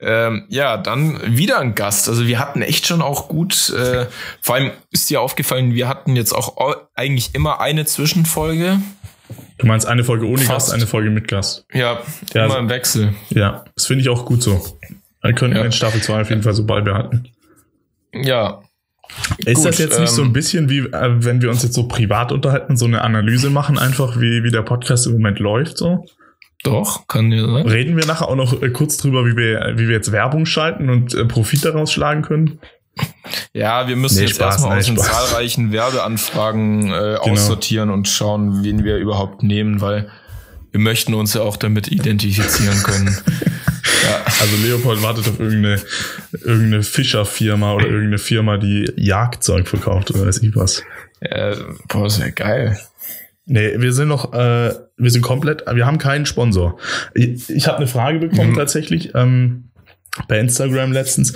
Ähm, 0.00 0.44
ja, 0.48 0.76
dann 0.76 1.36
wieder 1.36 1.58
ein 1.60 1.74
Gast. 1.74 2.08
Also 2.08 2.26
wir 2.26 2.38
hatten 2.38 2.62
echt 2.62 2.86
schon 2.86 3.00
auch 3.02 3.28
gut, 3.28 3.70
äh, 3.70 4.06
vor 4.40 4.56
allem 4.56 4.70
ist 4.90 5.08
dir 5.10 5.20
aufgefallen, 5.20 5.74
wir 5.74 5.88
hatten 5.88 6.16
jetzt 6.16 6.32
auch 6.32 6.56
au- 6.58 6.74
eigentlich 6.94 7.34
immer 7.34 7.60
eine 7.60 7.84
Zwischenfolge. 7.86 8.78
Du 9.58 9.66
meinst 9.66 9.86
eine 9.86 10.04
Folge 10.04 10.26
ohne 10.26 10.38
Fast. 10.42 10.66
Gast, 10.68 10.72
eine 10.74 10.86
Folge 10.86 11.10
mit 11.10 11.28
Gast. 11.28 11.64
Ja, 11.72 12.00
Ja, 12.32 12.44
immer 12.44 12.54
also- 12.54 12.58
im 12.58 12.68
Wechsel. 12.68 13.14
Ja, 13.30 13.64
das 13.74 13.86
finde 13.86 14.02
ich 14.02 14.08
auch 14.10 14.26
gut 14.26 14.42
so. 14.42 14.62
Wir 15.22 15.32
können 15.32 15.56
Ja. 15.56 15.64
in 15.64 15.72
Staffel 15.72 16.02
2 16.02 16.20
auf 16.20 16.28
jeden 16.30 16.42
Fall 16.42 16.52
so 16.54 16.66
beibehalten. 16.66 17.28
Ja, 18.12 18.60
Ist 19.44 19.56
Gut, 19.58 19.66
das 19.66 19.78
jetzt 19.78 20.00
nicht 20.00 20.10
so 20.12 20.22
ähm, 20.22 20.28
ein 20.28 20.32
bisschen 20.32 20.68
wie, 20.70 20.78
äh, 20.80 21.10
wenn 21.24 21.40
wir 21.42 21.50
uns 21.50 21.62
jetzt 21.62 21.74
so 21.74 21.86
privat 21.88 22.32
unterhalten, 22.32 22.76
so 22.76 22.86
eine 22.86 23.02
Analyse 23.02 23.50
machen, 23.50 23.78
einfach 23.78 24.18
wie, 24.18 24.42
wie 24.42 24.50
der 24.50 24.62
Podcast 24.62 25.06
im 25.06 25.12
Moment 25.12 25.38
läuft, 25.38 25.76
so? 25.78 26.04
Doch, 26.64 27.06
kann 27.06 27.30
ja 27.30 27.46
sein. 27.46 27.66
Reden 27.66 27.96
wir 27.96 28.06
nachher 28.06 28.28
auch 28.28 28.34
noch 28.36 28.60
äh, 28.60 28.70
kurz 28.70 28.96
drüber, 28.96 29.24
wie 29.24 29.36
wir, 29.36 29.74
wie 29.76 29.86
wir 29.86 29.94
jetzt 29.94 30.10
Werbung 30.10 30.46
schalten 30.46 30.90
und 30.90 31.14
äh, 31.14 31.24
Profit 31.24 31.64
daraus 31.64 31.92
schlagen 31.92 32.22
können? 32.22 32.58
Ja, 33.52 33.88
wir 33.88 33.96
müssen 33.96 34.16
Nee, 34.18 34.26
jetzt 34.26 34.36
Spaß, 34.36 34.54
erstmal 34.54 34.74
nee, 34.74 34.80
aus 34.80 34.86
den 34.86 34.96
Spaß. 34.96 35.06
Genau. 35.08 35.18
zahlreichen 35.26 35.72
Werbeanfragen 35.72 36.90
äh, 36.90 37.16
aussortieren 37.20 37.90
und 37.90 38.08
schauen, 38.08 38.64
wen 38.64 38.84
wir 38.84 38.96
überhaupt 38.98 39.42
nehmen, 39.42 39.80
weil 39.80 40.08
wir 40.72 40.80
möchten 40.80 41.14
uns 41.14 41.34
ja 41.34 41.42
auch 41.42 41.56
damit 41.56 41.88
identifizieren 41.88 42.82
können. 42.82 43.06
ja, 44.04 44.24
Also 44.40 44.56
Leopold 44.64 45.02
wartet 45.02 45.28
auf 45.28 45.38
irgendeine, 45.40 45.80
irgendeine 46.40 46.82
Fischerfirma 46.82 47.74
oder 47.74 47.86
irgendeine 47.86 48.18
Firma, 48.18 48.56
die 48.58 48.90
Jagdzeug 48.96 49.68
verkauft 49.68 50.10
oder 50.12 50.26
weiß 50.26 50.42
ich 50.42 50.54
was. 50.56 50.82
äh, 51.20 51.56
boah, 51.88 52.06
ist 52.06 52.18
ja 52.18 52.30
geil. 52.30 52.78
Nee, 53.46 53.72
wir 53.78 53.92
sind 53.92 54.08
noch, 54.08 54.32
äh, 54.32 54.72
wir 54.96 55.10
sind 55.10 55.22
komplett, 55.22 55.64
wir 55.72 55.86
haben 55.86 55.98
keinen 55.98 56.26
Sponsor. 56.26 56.78
Ich, 57.14 57.50
ich 57.50 57.66
habe 57.66 57.78
eine 57.78 57.86
Frage 57.86 58.18
bekommen 58.20 58.50
Mhm. 58.52 58.56
tatsächlich 58.56 59.14
ähm, 59.14 59.64
bei 60.28 60.38
Instagram 60.38 60.92
letztens, 60.92 61.34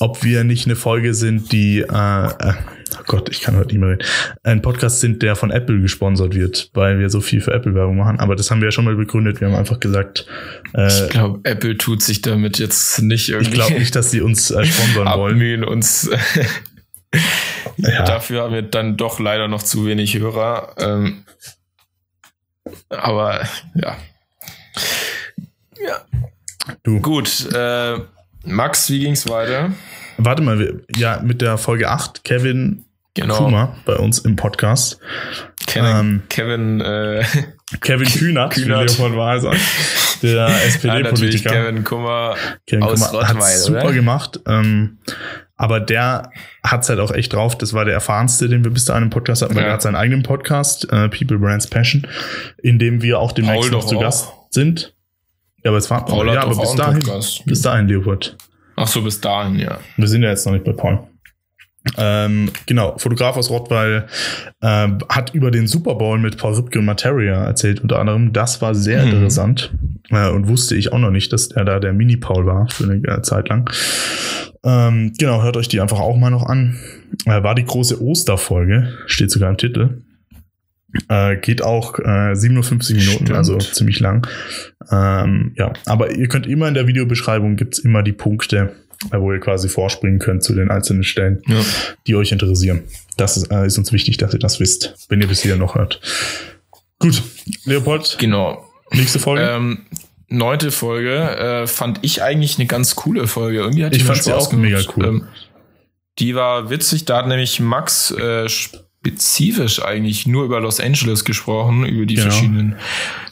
ob 0.00 0.22
wir 0.22 0.44
nicht 0.44 0.66
eine 0.66 0.76
Folge 0.76 1.12
sind, 1.14 1.50
die, 1.50 1.80
äh, 1.80 1.84
äh, 1.88 2.52
oh 2.94 3.02
Gott, 3.08 3.28
ich 3.30 3.40
kann 3.40 3.56
heute 3.56 3.70
nicht 3.70 3.78
mehr 3.80 3.88
reden, 3.90 4.04
ein 4.44 4.62
Podcast 4.62 5.00
sind, 5.00 5.22
der 5.22 5.34
von 5.34 5.50
Apple 5.50 5.80
gesponsert 5.80 6.36
wird, 6.36 6.70
weil 6.74 7.00
wir 7.00 7.10
so 7.10 7.20
viel 7.20 7.40
für 7.40 7.52
Apple-Werbung 7.52 7.96
machen. 7.96 8.20
Aber 8.20 8.36
das 8.36 8.48
haben 8.52 8.60
wir 8.60 8.68
ja 8.68 8.72
schon 8.72 8.84
mal 8.84 8.94
begründet. 8.94 9.40
Wir 9.40 9.48
haben 9.48 9.56
einfach 9.56 9.80
gesagt, 9.80 10.26
äh, 10.74 10.86
Ich 10.86 11.10
glaube, 11.10 11.40
Apple 11.42 11.76
tut 11.78 12.00
sich 12.02 12.22
damit 12.22 12.60
jetzt 12.60 13.02
nicht 13.02 13.28
irgendwie 13.28 13.48
ich 13.48 13.54
glaube 13.54 13.74
nicht, 13.74 13.96
dass 13.96 14.12
sie 14.12 14.20
uns 14.20 14.52
äh, 14.52 14.64
sponsern 14.64 15.18
wollen. 15.18 15.64
uns. 15.64 16.08
Ja. 17.78 18.04
Dafür 18.04 18.42
haben 18.42 18.54
wir 18.54 18.62
dann 18.62 18.96
doch 18.96 19.18
leider 19.18 19.48
noch 19.48 19.62
zu 19.64 19.86
wenig 19.86 20.16
Hörer. 20.18 20.74
Ähm, 20.78 21.24
aber 22.90 23.46
ja. 23.74 23.96
Ja. 25.80 26.00
Du. 26.82 27.00
Gut, 27.00 27.48
äh, 27.54 27.98
Max, 28.44 28.90
wie 28.90 29.00
ging's 29.00 29.28
weiter? 29.28 29.72
Warte 30.16 30.42
mal, 30.42 30.58
wir, 30.58 30.80
ja, 30.96 31.20
mit 31.22 31.40
der 31.40 31.58
Folge 31.58 31.88
8, 31.88 32.24
Kevin 32.24 32.84
Genau. 33.14 33.36
Kuma 33.36 33.76
bei 33.84 33.96
uns 33.96 34.20
im 34.20 34.36
Podcast. 34.36 35.00
Kevin, 35.66 35.96
Ähm, 35.96 36.22
Kevin, 36.28 36.80
äh, 36.80 37.24
Kevin 37.80 38.06
Kühnert, 38.06 38.56
wie 38.56 38.62
Kühnert. 38.62 38.90
Leopold 38.90 39.16
Wahl 39.16 39.40
sagt, 39.40 39.58
der 40.22 40.46
SPD-Politiker. 40.66 41.50
Kevin 41.50 41.82
Kummer. 41.82 42.36
Kevin 42.68 42.84
aus 42.84 43.10
Kummer 43.10 43.26
hat 43.26 43.34
Rottweil, 43.34 43.56
super 43.56 43.84
oder? 43.84 43.92
gemacht. 43.92 44.40
Ähm, 44.46 44.98
aber 45.58 45.80
der 45.80 46.30
hat's 46.64 46.88
halt 46.88 47.00
auch 47.00 47.10
echt 47.10 47.32
drauf. 47.32 47.58
Das 47.58 47.74
war 47.74 47.84
der 47.84 47.92
erfahrenste, 47.94 48.48
den 48.48 48.64
wir 48.64 48.70
bis 48.70 48.86
dahin 48.86 49.02
im 49.02 49.10
Podcast 49.10 49.42
hatten. 49.42 49.54
weil 49.54 49.64
Ja. 49.64 49.68
Er 49.68 49.74
hat 49.74 49.82
seinen 49.82 49.96
eigenen 49.96 50.22
Podcast, 50.22 50.84
äh, 50.90 51.08
People 51.08 51.38
Brands 51.38 51.66
Passion, 51.66 52.06
in 52.62 52.78
dem 52.78 53.02
wir 53.02 53.18
auch 53.18 53.32
demnächst 53.32 53.70
Paul 53.70 53.78
noch 53.78 53.84
zu 53.84 53.94
doch 53.96 54.00
Gast 54.02 54.28
auch. 54.28 54.46
sind. 54.50 54.94
Ja, 55.64 55.70
aber 55.72 55.78
es 55.78 55.90
war 55.90 56.04
Paul 56.06 56.28
ja, 56.28 56.36
hat 56.36 56.44
aber 56.44 56.56
bis 56.56 56.70
auch 56.70 56.76
dahin, 56.76 57.00
Podcast. 57.00 57.44
bis 57.44 57.60
dahin, 57.60 57.88
Leopold. 57.88 58.36
Ach 58.76 58.86
so, 58.86 59.02
bis 59.02 59.20
dahin, 59.20 59.58
ja. 59.58 59.78
Wir 59.96 60.06
sind 60.06 60.22
ja 60.22 60.30
jetzt 60.30 60.46
noch 60.46 60.52
nicht 60.52 60.64
bei 60.64 60.72
Paul. 60.72 61.00
Ähm, 61.96 62.50
genau, 62.66 62.96
Fotograf 62.98 63.36
aus 63.36 63.50
Rottweil 63.50 64.06
äh, 64.60 64.88
hat 65.08 65.34
über 65.34 65.50
den 65.50 65.66
Super 65.66 65.94
Bowl 65.94 66.18
mit 66.18 66.36
Paul 66.36 66.54
Rübke 66.54 66.78
und 66.78 66.84
Materia 66.84 67.44
erzählt, 67.44 67.80
unter 67.80 67.98
anderem. 67.98 68.32
Das 68.32 68.60
war 68.62 68.74
sehr 68.74 69.04
Mhm. 69.04 69.12
interessant 69.12 69.72
äh, 70.10 70.28
und 70.30 70.48
wusste 70.48 70.76
ich 70.76 70.92
auch 70.92 70.98
noch 70.98 71.10
nicht, 71.10 71.32
dass 71.32 71.48
er 71.50 71.64
da 71.64 71.80
der 71.80 71.92
Mini-Paul 71.92 72.46
war 72.46 72.68
für 72.68 72.84
eine 72.84 72.96
äh, 73.06 73.22
Zeit 73.22 73.48
lang. 73.48 73.70
Ähm, 74.64 75.12
genau, 75.18 75.42
hört 75.42 75.56
euch 75.56 75.68
die 75.68 75.80
einfach 75.80 76.00
auch 76.00 76.16
mal 76.16 76.30
noch 76.30 76.44
an. 76.46 76.76
Äh, 77.26 77.42
war 77.42 77.54
die 77.54 77.64
große 77.64 78.02
Osterfolge, 78.02 78.92
steht 79.06 79.30
sogar 79.30 79.50
im 79.50 79.56
Titel. 79.56 80.02
Äh, 81.08 81.36
geht 81.36 81.62
auch 81.62 81.98
äh, 81.98 82.34
57 82.34 82.96
Minuten, 82.96 83.26
Stimmt. 83.26 83.36
also 83.38 83.58
ziemlich 83.58 84.00
lang. 84.00 84.26
Ähm, 84.90 85.52
ja, 85.56 85.72
aber 85.86 86.12
ihr 86.12 86.28
könnt 86.28 86.46
immer 86.46 86.66
in 86.66 86.74
der 86.74 86.86
Videobeschreibung 86.86 87.56
gibt's 87.56 87.78
immer 87.78 88.02
die 88.02 88.12
Punkte, 88.14 88.72
wo 89.12 89.32
ihr 89.32 89.40
quasi 89.40 89.68
vorspringen 89.68 90.18
könnt 90.18 90.42
zu 90.42 90.54
den 90.54 90.70
einzelnen 90.70 91.04
Stellen, 91.04 91.42
Ja. 91.46 91.60
die 92.06 92.14
euch 92.16 92.32
interessieren. 92.32 92.82
Das 93.16 93.36
ist, 93.36 93.50
äh, 93.50 93.66
ist 93.66 93.78
uns 93.78 93.92
wichtig, 93.92 94.16
dass 94.18 94.32
ihr 94.32 94.38
das 94.40 94.60
wisst, 94.60 94.94
wenn 95.08 95.20
ihr 95.20 95.26
bis 95.28 95.42
hier 95.42 95.56
noch 95.56 95.74
hört. 95.74 96.00
Gut, 96.98 97.22
Leopold, 97.64 98.16
Genau. 98.18 98.64
nächste 98.92 99.18
Folge. 99.18 99.42
Ähm, 99.48 99.86
neunte 100.28 100.70
Folge 100.70 101.14
äh, 101.38 101.66
fand 101.66 102.00
ich 102.02 102.22
eigentlich 102.22 102.58
eine 102.58 102.66
ganz 102.66 102.96
coole 102.96 103.26
Folge. 103.28 103.58
Irgendwie 103.60 103.84
hat 103.84 103.92
die 103.94 103.98
Ich 103.98 104.04
fand 104.04 104.22
sie 104.22 104.32
auch 104.32 104.52
mega 104.52 104.80
cool. 104.96 105.04
Ähm, 105.06 105.24
die 106.18 106.34
war 106.34 106.68
witzig. 106.70 107.04
Da 107.04 107.18
hat 107.18 107.28
nämlich 107.28 107.60
Max 107.60 108.10
äh, 108.10 108.48
spezifisch 108.48 109.80
eigentlich 109.82 110.26
nur 110.26 110.44
über 110.44 110.60
Los 110.60 110.80
Angeles 110.80 111.24
gesprochen, 111.24 111.86
über 111.86 112.04
die 112.06 112.16
Genau. 112.16 112.30
verschiedenen 112.30 112.76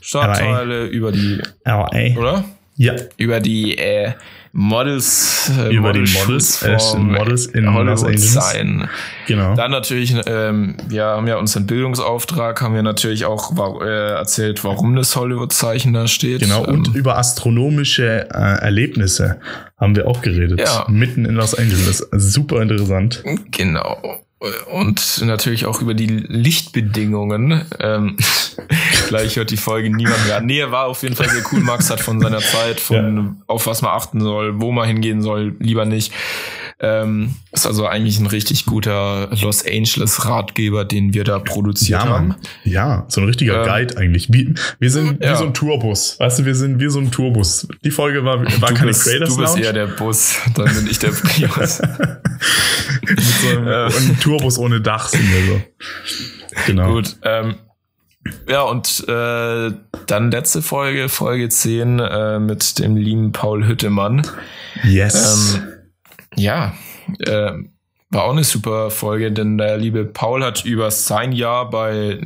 Stadtteile, 0.01 0.87
über 0.87 1.11
die, 1.13 1.41
LA. 1.65 2.17
oder? 2.19 2.45
Ja, 2.77 2.95
Über 3.17 3.41
die 3.41 3.79
äh, 3.79 4.13
Models, 4.53 5.51
äh, 5.59 5.75
Über 5.75 5.93
die 5.93 6.01
Model 6.01 6.15
Models, 6.27 6.59
Shoot 6.61 6.69
äh, 6.69 6.79
vom 6.79 7.13
Models 7.13 7.47
in 7.47 7.73
Hollywood 7.73 7.87
Los 7.87 8.05
Angeles. 8.05 8.33
sein. 8.35 8.89
genau. 9.27 9.55
Dann 9.55 9.71
natürlich, 9.71 10.15
ähm, 10.27 10.77
wir 10.89 11.05
haben 11.05 11.27
ja 11.27 11.37
unseren 11.37 11.67
Bildungsauftrag, 11.67 12.61
haben 12.63 12.75
wir 12.75 12.83
natürlich 12.83 13.25
auch 13.25 13.53
äh, 13.83 14.13
erzählt, 14.15 14.65
warum 14.65 14.97
das 14.97 15.15
Hollywood-Zeichen 15.17 15.93
da 15.93 16.07
steht. 16.09 16.41
Genau, 16.41 16.65
und 16.65 16.89
Ähm, 16.89 16.95
über 16.95 17.19
astronomische 17.19 18.29
äh, 18.31 18.63
Erlebnisse 18.63 19.41
haben 19.79 19.95
wir 19.97 20.07
auch 20.09 20.23
geredet. 20.23 20.61
Ja. 20.61 20.87
Mitten 20.89 21.25
in 21.27 21.35
Los 21.35 21.55
Angeles. 21.55 22.07
Super 22.13 22.63
interessant. 22.63 23.23
Genau. 23.51 24.21
Und 24.39 25.23
natürlich 25.23 25.65
auch 25.65 25.81
über 25.81 25.95
die 25.95 26.07
Lichtbedingungen. 26.07 27.65
Ähm, 27.81 28.17
gleich 29.09 29.37
hört 29.37 29.51
die 29.51 29.57
Folge 29.57 29.89
niemand 29.89 30.27
mehr. 30.27 30.37
an. 30.37 30.47
Nee, 30.47 30.71
war 30.71 30.87
auf 30.87 31.03
jeden 31.03 31.17
Fall 31.17 31.29
sehr 31.31 31.43
cool. 31.53 31.61
Max 31.61 31.89
hat 31.91 32.01
von 32.01 32.21
seiner 32.21 32.41
Zeit, 32.41 32.79
von 32.79 33.43
auf 33.47 33.67
was 33.67 33.81
man 33.81 33.93
achten 33.93 34.21
soll, 34.21 34.61
wo 34.61 34.73
man 34.73 34.87
hingehen 34.87 35.23
soll, 35.23 35.57
lieber 35.59 35.87
nicht. 35.87 36.13
Ähm, 36.79 37.35
ist 37.53 37.67
also 37.67 37.87
eigentlich 37.87 38.19
ein 38.19 38.27
richtig 38.27 38.67
guter 38.67 39.31
Los 39.41 39.65
Angeles 39.65 40.27
Ratgeber, 40.27 40.85
den 40.85 41.15
wir 41.15 41.25
da 41.25 41.39
produziert 41.39 42.03
Ja, 42.03 42.09
haben. 42.09 42.35
Ja, 42.65 43.07
so 43.09 43.23
ein 43.23 43.27
richtiger 43.27 43.63
Ähm, 43.63 43.67
Guide 43.67 43.97
eigentlich. 43.97 44.31
Wie, 44.31 44.55
wir 44.79 44.91
sind 44.91 45.25
ja. 45.25 45.33
wie 45.33 45.37
so 45.39 45.45
ein 45.47 45.55
Tourbus. 45.55 46.21
Weißt 46.21 46.41
du, 46.41 46.45
wir 46.45 46.55
sind 46.55 46.79
wie 46.79 46.91
so 46.91 46.99
ein 46.99 47.11
Tourbus. 47.11 47.67
Die 47.83 47.91
Folge 47.91 48.25
war, 48.27 48.41
war 48.43 48.69
Du 48.69 48.75
keine 48.75 48.89
bist, 48.89 49.05
Creators 49.05 49.31
du 49.31 49.37
bist 49.39 49.55
Lounge. 49.55 49.65
eher 49.67 49.73
der 49.73 49.87
Bus, 49.87 50.37
dann 50.55 50.67
bin 50.75 50.87
ich 50.91 50.99
der 50.99 51.09
Prius. 51.13 51.81
Mit 53.09 53.21
so 53.21 53.49
einem, 53.49 53.67
Äh. 53.69 53.87
ein 53.87 54.21
Tourbus 54.21 54.59
ohne 54.59 54.81
Dach 54.83 55.09
sind 55.09 55.23
wir 55.33 55.47
so. 55.55 55.63
Genau. 56.67 56.93
Gut. 56.93 57.17
Ähm, 57.23 57.55
ja, 58.49 58.63
und 58.63 59.05
äh, 59.09 59.71
dann 60.07 60.31
letzte 60.31 60.61
Folge, 60.61 61.09
Folge 61.09 61.49
10, 61.49 62.01
äh, 62.01 62.39
mit 62.39 62.79
dem 62.81 62.97
lieben 62.97 63.33
Paul 63.33 63.67
Hüttemann. 63.67 64.27
Yes. 64.85 65.55
Ähm, 65.55 65.63
ja, 66.37 66.75
äh, 67.21 67.53
war 68.11 68.23
auch 68.25 68.31
eine 68.33 68.45
super 68.45 68.91
Folge, 68.93 69.33
denn 69.33 69.59
der 69.59 69.77
liebe 69.79 70.05
Paul 70.05 70.45
hat 70.45 70.65
über 70.65 70.93
sein 70.93 71.33
Jahr 71.33 71.69
bei 71.71 72.21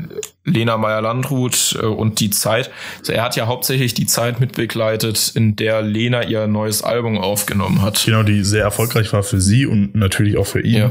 Lena 0.44 0.77
Meyer-Landrut 0.77 1.79
äh, 1.83 1.87
und 1.87 2.20
die 2.20 2.29
Zeit, 2.29 2.70
also 2.99 3.12
er 3.14 3.23
hat 3.25 3.35
ja 3.37 3.46
hauptsächlich 3.46 3.94
die 3.94 4.05
Zeit 4.05 4.40
mitbegleitet, 4.40 5.33
in 5.35 5.57
der 5.57 5.81
Lena 5.81 6.23
ihr 6.25 6.46
neues 6.49 6.83
Album 6.83 7.16
aufgenommen 7.16 7.81
hat. 7.81 8.03
Genau, 8.05 8.23
die 8.23 8.44
sehr 8.44 8.62
erfolgreich 8.62 9.11
war 9.14 9.23
für 9.23 9.40
sie 9.40 9.64
und 9.64 9.94
natürlich 9.94 10.37
auch 10.37 10.46
für 10.46 10.61
ihn. 10.61 10.77
Ja. 10.81 10.90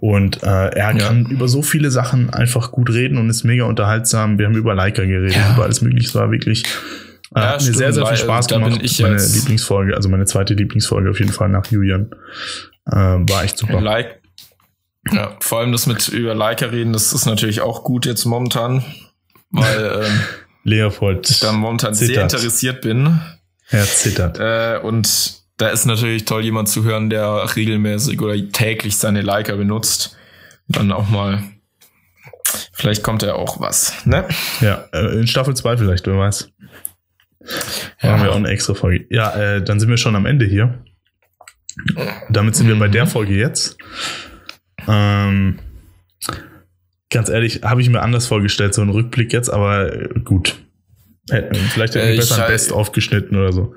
Und 0.00 0.42
äh, 0.42 0.46
er 0.46 0.72
Ja. 0.74 0.92
kann 0.94 1.26
über 1.26 1.46
so 1.46 1.62
viele 1.62 1.92
Sachen 1.92 2.28
einfach 2.30 2.72
gut 2.72 2.90
reden 2.90 3.18
und 3.18 3.30
ist 3.30 3.44
mega 3.44 3.64
unterhaltsam. 3.64 4.38
Wir 4.38 4.46
haben 4.46 4.56
über 4.56 4.74
Leica 4.74 5.04
geredet, 5.04 5.36
Ja. 5.36 5.54
über 5.54 5.62
alles 5.64 5.82
mögliche. 5.82 6.08
Es 6.08 6.14
war 6.16 6.32
wirklich 6.32 6.64
Ja, 7.34 7.42
hat 7.50 7.64
mir 7.64 7.72
sehr, 7.72 7.92
sehr 7.92 8.04
viel 8.06 8.12
weil, 8.12 8.16
Spaß 8.16 8.46
da 8.46 8.56
bin 8.58 8.64
gemacht. 8.66 8.82
ich 8.82 9.00
meine 9.00 9.16
Lieblingsfolge, 9.16 9.96
also 9.96 10.08
meine 10.08 10.26
zweite 10.26 10.54
Lieblingsfolge 10.54 11.10
auf 11.10 11.18
jeden 11.18 11.32
Fall 11.32 11.48
nach 11.48 11.66
Julian. 11.66 12.10
Äh, 12.86 12.94
war 12.94 13.42
echt 13.42 13.58
super. 13.58 13.80
Like, 13.80 14.20
ja, 15.12 15.36
vor 15.40 15.60
allem 15.60 15.72
das 15.72 15.86
mit 15.86 16.08
über 16.08 16.34
Leica 16.34 16.66
reden, 16.66 16.92
das 16.92 17.12
ist 17.12 17.26
natürlich 17.26 17.60
auch 17.60 17.84
gut 17.84 18.06
jetzt 18.06 18.24
momentan, 18.24 18.84
weil 19.50 20.02
ähm, 20.04 20.20
Leopold, 20.64 21.28
ich 21.30 21.40
da 21.40 21.52
momentan 21.52 21.94
sehr 21.94 22.08
zittert. 22.08 22.34
interessiert 22.34 22.80
bin. 22.80 23.20
er 23.70 23.84
zittert. 23.84 24.38
Äh, 24.38 24.80
und 24.82 25.36
da 25.58 25.68
ist 25.68 25.86
natürlich 25.86 26.24
toll, 26.24 26.44
jemand 26.44 26.68
zu 26.68 26.84
hören, 26.84 27.08
der 27.08 27.56
regelmäßig 27.56 28.20
oder 28.20 28.36
täglich 28.50 28.98
seine 28.98 29.22
Leica 29.22 29.54
benutzt. 29.56 30.16
Dann 30.68 30.92
auch 30.92 31.08
mal, 31.08 31.42
vielleicht 32.72 33.02
kommt 33.02 33.22
ja 33.22 33.34
auch 33.34 33.60
was, 33.60 34.04
ne? 34.04 34.26
Ja, 34.60 34.84
äh, 34.92 35.20
in 35.20 35.26
Staffel 35.26 35.54
2 35.54 35.78
vielleicht, 35.78 36.06
wer 36.06 36.18
weiß. 36.18 36.50
Machen 38.02 38.22
wir 38.22 38.32
auch 38.32 38.36
eine 38.36 38.48
extra 38.48 38.74
Folge. 38.74 39.06
Ja, 39.10 39.34
äh, 39.36 39.62
dann 39.62 39.80
sind 39.80 39.88
wir 39.88 39.96
schon 39.96 40.16
am 40.16 40.26
Ende 40.26 40.46
hier. 40.46 40.84
Damit 42.30 42.56
sind 42.56 42.68
wir 42.68 42.78
bei 42.78 42.88
der 42.88 43.06
Folge 43.06 43.34
jetzt. 43.34 43.76
Ähm, 44.88 45.58
ganz 47.10 47.28
ehrlich, 47.28 47.62
habe 47.62 47.80
ich 47.80 47.88
mir 47.88 48.00
anders 48.00 48.26
vorgestellt, 48.26 48.74
so 48.74 48.82
ein 48.82 48.88
Rückblick 48.88 49.32
jetzt, 49.32 49.48
aber 49.48 49.90
gut. 50.24 50.65
Hätten- 51.30 51.54
Vielleicht 51.56 51.94
hätten 51.94 52.06
wir 52.06 52.14
Äh, 52.14 52.16
besser 52.18 52.44
ein 52.44 52.50
Best 52.52 52.72
aufgeschnitten 52.72 53.36
oder 53.36 53.52
so. 53.52 53.74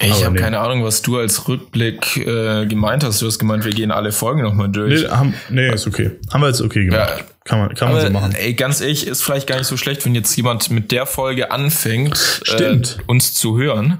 Ich 0.00 0.24
habe 0.24 0.34
nee. 0.34 0.40
keine 0.40 0.58
Ahnung, 0.58 0.82
was 0.82 1.02
du 1.02 1.18
als 1.18 1.46
Rückblick 1.46 2.16
äh, 2.16 2.66
gemeint 2.66 3.04
hast. 3.04 3.20
Du 3.22 3.26
hast 3.26 3.38
gemeint, 3.38 3.64
wir 3.64 3.72
gehen 3.72 3.90
alle 3.90 4.10
Folgen 4.10 4.42
nochmal 4.42 4.68
durch. 4.70 5.02
Nee, 5.02 5.08
haben, 5.08 5.34
nee, 5.50 5.72
ist 5.72 5.86
okay. 5.86 6.12
Haben 6.32 6.40
wir 6.40 6.48
jetzt 6.48 6.62
okay 6.62 6.86
gemacht. 6.86 7.14
Ja. 7.18 7.24
Kann 7.44 7.58
man, 7.58 7.74
kann 7.74 7.92
man 7.92 8.00
so 8.00 8.10
machen. 8.10 8.34
ey, 8.34 8.54
ganz 8.54 8.80
ehrlich, 8.80 9.06
ist 9.06 9.22
vielleicht 9.22 9.46
gar 9.46 9.58
nicht 9.58 9.66
so 9.66 9.76
schlecht, 9.76 10.04
wenn 10.06 10.14
jetzt 10.14 10.34
jemand 10.36 10.70
mit 10.70 10.90
der 10.92 11.06
Folge 11.06 11.50
anfängt, 11.50 12.16
Stimmt. 12.44 12.98
Äh, 13.00 13.02
uns 13.10 13.34
zu 13.34 13.58
hören, 13.58 13.98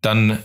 dann 0.00 0.38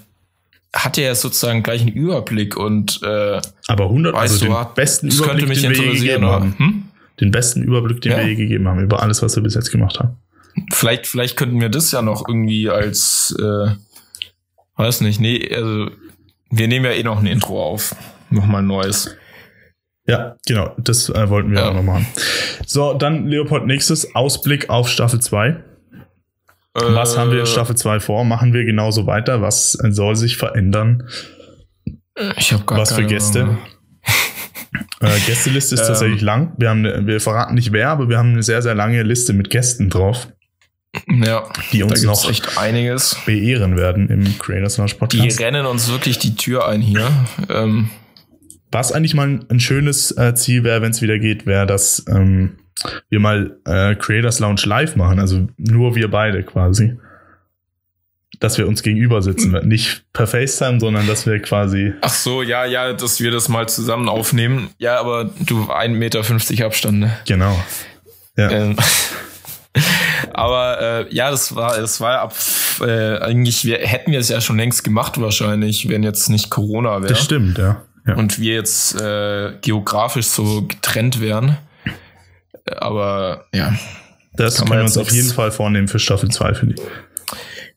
hat 0.75 0.97
er 0.97 1.13
sozusagen 1.15 1.63
gleich 1.63 1.81
einen 1.81 1.91
Überblick 1.93 2.57
und 2.57 2.99
äh, 3.03 3.39
Aber 3.67 3.85
100, 3.85 4.13
weißt 4.13 4.21
also 4.33 4.45
du, 4.45 4.51
den 4.51 4.59
hat- 4.59 4.75
besten 4.75 5.09
Überblick, 5.09 5.47
mich 5.47 5.61
den 5.61 5.69
wir 5.71 5.77
je 5.77 5.83
interessieren. 5.85 6.05
gegeben 6.21 6.25
haben. 6.25 6.55
Hm? 6.57 6.83
Den 7.21 7.31
besten 7.31 7.63
Überblick, 7.63 8.01
den 8.01 8.11
Ja. 8.11 8.17
wir 8.19 8.27
je 8.27 8.35
gegeben 8.35 8.67
haben, 8.67 8.79
über 8.79 9.01
alles, 9.01 9.21
was 9.21 9.35
wir 9.35 9.43
bis 9.43 9.53
jetzt 9.55 9.71
gemacht 9.71 9.99
haben. 9.99 10.17
Vielleicht, 10.71 11.07
vielleicht 11.07 11.37
könnten 11.37 11.59
wir 11.61 11.69
das 11.69 11.91
ja 11.91 12.01
noch 12.01 12.27
irgendwie 12.27 12.69
als, 12.69 13.35
äh, 13.39 13.71
weiß 14.75 15.01
nicht, 15.01 15.19
nee, 15.19 15.53
also 15.53 15.89
wir 16.51 16.67
nehmen 16.67 16.85
ja 16.85 16.91
eh 16.91 17.03
noch 17.03 17.19
ein 17.19 17.25
Intro 17.25 17.61
auf. 17.63 17.95
Nochmal 18.29 18.61
ein 18.61 18.67
neues. 18.67 19.15
Ja, 20.05 20.35
genau, 20.45 20.73
das 20.77 21.09
äh, 21.09 21.29
wollten 21.29 21.51
wir 21.51 21.59
Ja. 21.59 21.69
auch 21.69 21.73
noch 21.73 21.83
machen. 21.83 22.05
So, 22.65 22.93
dann 22.93 23.25
Leopold, 23.27 23.65
nächstes 23.65 24.15
Ausblick 24.15 24.69
auf 24.69 24.89
Staffel 24.89 25.21
2. 25.21 25.63
Was 26.73 27.15
Äh, 27.15 27.19
haben 27.19 27.31
wir 27.31 27.41
in 27.41 27.45
Staffel 27.45 27.75
2 27.77 27.99
vor? 27.99 28.25
Machen 28.25 28.51
wir 28.53 28.65
genauso 28.65 29.05
weiter? 29.07 29.41
Was 29.41 29.75
äh, 29.83 29.91
soll 29.91 30.15
sich 30.15 30.37
verändern? 30.37 31.07
Ich 32.37 32.51
habe 32.51 32.63
gar 32.65 32.79
Was 32.79 32.93
für 32.93 33.05
Gäste? 33.05 33.57
Äh, 35.01 35.19
Gästeliste 35.27 35.75
ist 35.75 35.81
Ähm. 35.81 35.87
tatsächlich 35.87 36.21
lang. 36.21 36.53
Wir, 36.57 36.69
haben 36.69 36.83
wir 37.07 37.19
verraten 37.19 37.55
nicht 37.55 37.73
wer, 37.73 37.89
aber 37.89 38.07
wir 38.09 38.17
haben 38.17 38.31
eine 38.33 38.43
sehr, 38.43 38.61
sehr 38.61 38.73
lange 38.73 39.03
Liste 39.03 39.33
mit 39.33 39.49
Gästen 39.49 39.89
drauf, 39.89 40.29
Ja, 41.07 41.49
die 41.71 41.83
uns 41.83 42.03
noch 42.03 42.29
echt 42.29 42.57
einiges. 42.57 43.17
beehren 43.25 43.77
werden 43.77 44.09
im 44.09 44.37
Creators 44.37 44.77
Launch 44.77 44.93
Die 44.93 44.99
Podcast. 44.99 45.39
rennen 45.39 45.65
uns 45.65 45.89
wirklich 45.89 46.19
die 46.19 46.35
Tür 46.35 46.67
ein 46.67 46.81
hier. 46.81 47.11
Ähm, 47.49 47.89
Was 48.71 48.91
eigentlich 48.91 49.15
mal 49.15 49.27
ein, 49.27 49.45
ein 49.49 49.59
schönes 49.59 50.11
äh, 50.17 50.35
Ziel 50.35 50.63
wäre, 50.63 50.81
wenn 50.81 50.91
es 50.91 51.01
wieder 51.01 51.17
geht, 51.17 51.45
wäre, 51.45 51.65
dass 51.65 52.05
ähm, 52.07 52.57
wir 53.09 53.19
mal 53.19 53.57
äh, 53.65 53.95
Creators 53.95 54.39
Lounge 54.39 54.61
live 54.65 54.95
machen, 54.95 55.19
also 55.19 55.47
nur 55.57 55.95
wir 55.95 56.09
beide 56.09 56.43
quasi. 56.43 56.97
Dass 58.39 58.57
wir 58.57 58.67
uns 58.67 58.83
gegenüber 58.83 59.21
sitzen, 59.21 59.51
nicht 59.67 60.05
per 60.11 60.27
FaceTime, 60.27 60.79
sondern 60.79 61.07
dass 61.07 61.25
wir 61.25 61.39
quasi. 61.39 61.93
ach 62.01 62.13
so, 62.13 62.41
ja, 62.41 62.65
ja, 62.65 62.91
dass 62.93 63.19
wir 63.21 63.31
das 63.31 63.47
mal 63.47 63.69
zusammen 63.69 64.09
aufnehmen. 64.09 64.69
Ja, 64.79 64.99
aber 64.99 65.31
du 65.39 65.63
1,50 65.63 65.89
Meter 65.89 66.65
Abstand, 66.65 66.99
ne? 66.99 67.17
Genau. 67.25 67.57
Ja. 68.35 68.49
Ähm, 68.49 68.75
aber 70.33 70.81
äh, 70.81 71.13
ja, 71.15 71.31
das 71.31 71.55
war, 71.55 71.77
das 71.77 71.99
war 71.99 72.19
ab 72.19 72.35
äh, 72.81 73.17
eigentlich, 73.19 73.65
wir 73.65 73.77
hätten 73.79 74.11
wir 74.11 74.19
es 74.19 74.29
ja 74.29 74.41
schon 74.41 74.57
längst 74.57 74.83
gemacht 74.83 75.19
wahrscheinlich, 75.19 75.89
wenn 75.89 76.03
jetzt 76.03 76.29
nicht 76.29 76.49
Corona 76.49 77.01
wäre. 77.01 77.13
Das 77.13 77.23
stimmt, 77.23 77.57
ja. 77.57 77.81
ja. 78.07 78.15
Und 78.15 78.39
wir 78.39 78.53
jetzt 78.53 78.99
äh, 78.99 79.53
geografisch 79.61 80.27
so 80.27 80.63
getrennt 80.63 81.21
wären. 81.21 81.57
Aber 82.77 83.45
ja, 83.53 83.73
das 84.35 84.57
kann 84.57 84.67
können 84.67 84.69
man 84.69 84.77
wir 84.79 84.83
uns 84.85 84.97
auf 84.97 85.11
jeden 85.11 85.31
Fall 85.31 85.51
vornehmen 85.51 85.87
für 85.87 85.99
Staffel 85.99 86.29
2, 86.29 86.53
finde 86.53 86.75
ich. 86.75 86.81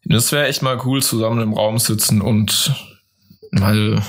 das 0.04 0.32
wäre 0.32 0.46
echt 0.46 0.62
mal 0.62 0.80
cool, 0.84 1.02
zusammen 1.02 1.40
im 1.40 1.52
Raum 1.52 1.78
sitzen 1.78 2.20
und 2.20 2.72
mal 3.50 4.02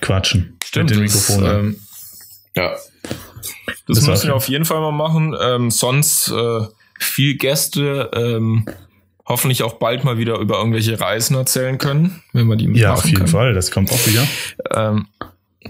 Quatschen. 0.00 0.58
Stimmt, 0.64 0.90
mit 0.90 0.98
den 0.98 1.06
das, 1.06 1.28
Mikrofonen. 1.28 1.66
ähm, 1.66 1.80
ja. 2.54 2.72
Das, 3.86 3.98
Das 3.98 4.06
müssen 4.06 4.26
wir 4.28 4.34
auf 4.34 4.48
jeden 4.48 4.64
Fall 4.64 4.80
mal 4.80 4.92
machen. 4.92 5.34
Ähm, 5.40 5.70
sonst 5.70 6.28
äh, 6.28 6.66
viel 6.98 7.36
Gäste, 7.36 8.10
ähm, 8.14 8.66
hoffentlich 9.26 9.62
auch 9.62 9.74
bald 9.74 10.04
mal 10.04 10.18
wieder 10.18 10.38
über 10.38 10.58
irgendwelche 10.58 11.00
Reisen 11.00 11.36
erzählen 11.36 11.78
können, 11.78 12.22
wenn 12.32 12.46
wir 12.46 12.56
die 12.56 12.66
ja, 12.66 12.90
machen 12.90 12.98
auf 12.98 13.04
jeden 13.04 13.16
können. 13.18 13.28
Fall. 13.28 13.54
Das 13.54 13.70
kommt 13.70 13.90
auch 13.92 14.06
wieder. 14.06 14.26
Ähm, 14.74 15.06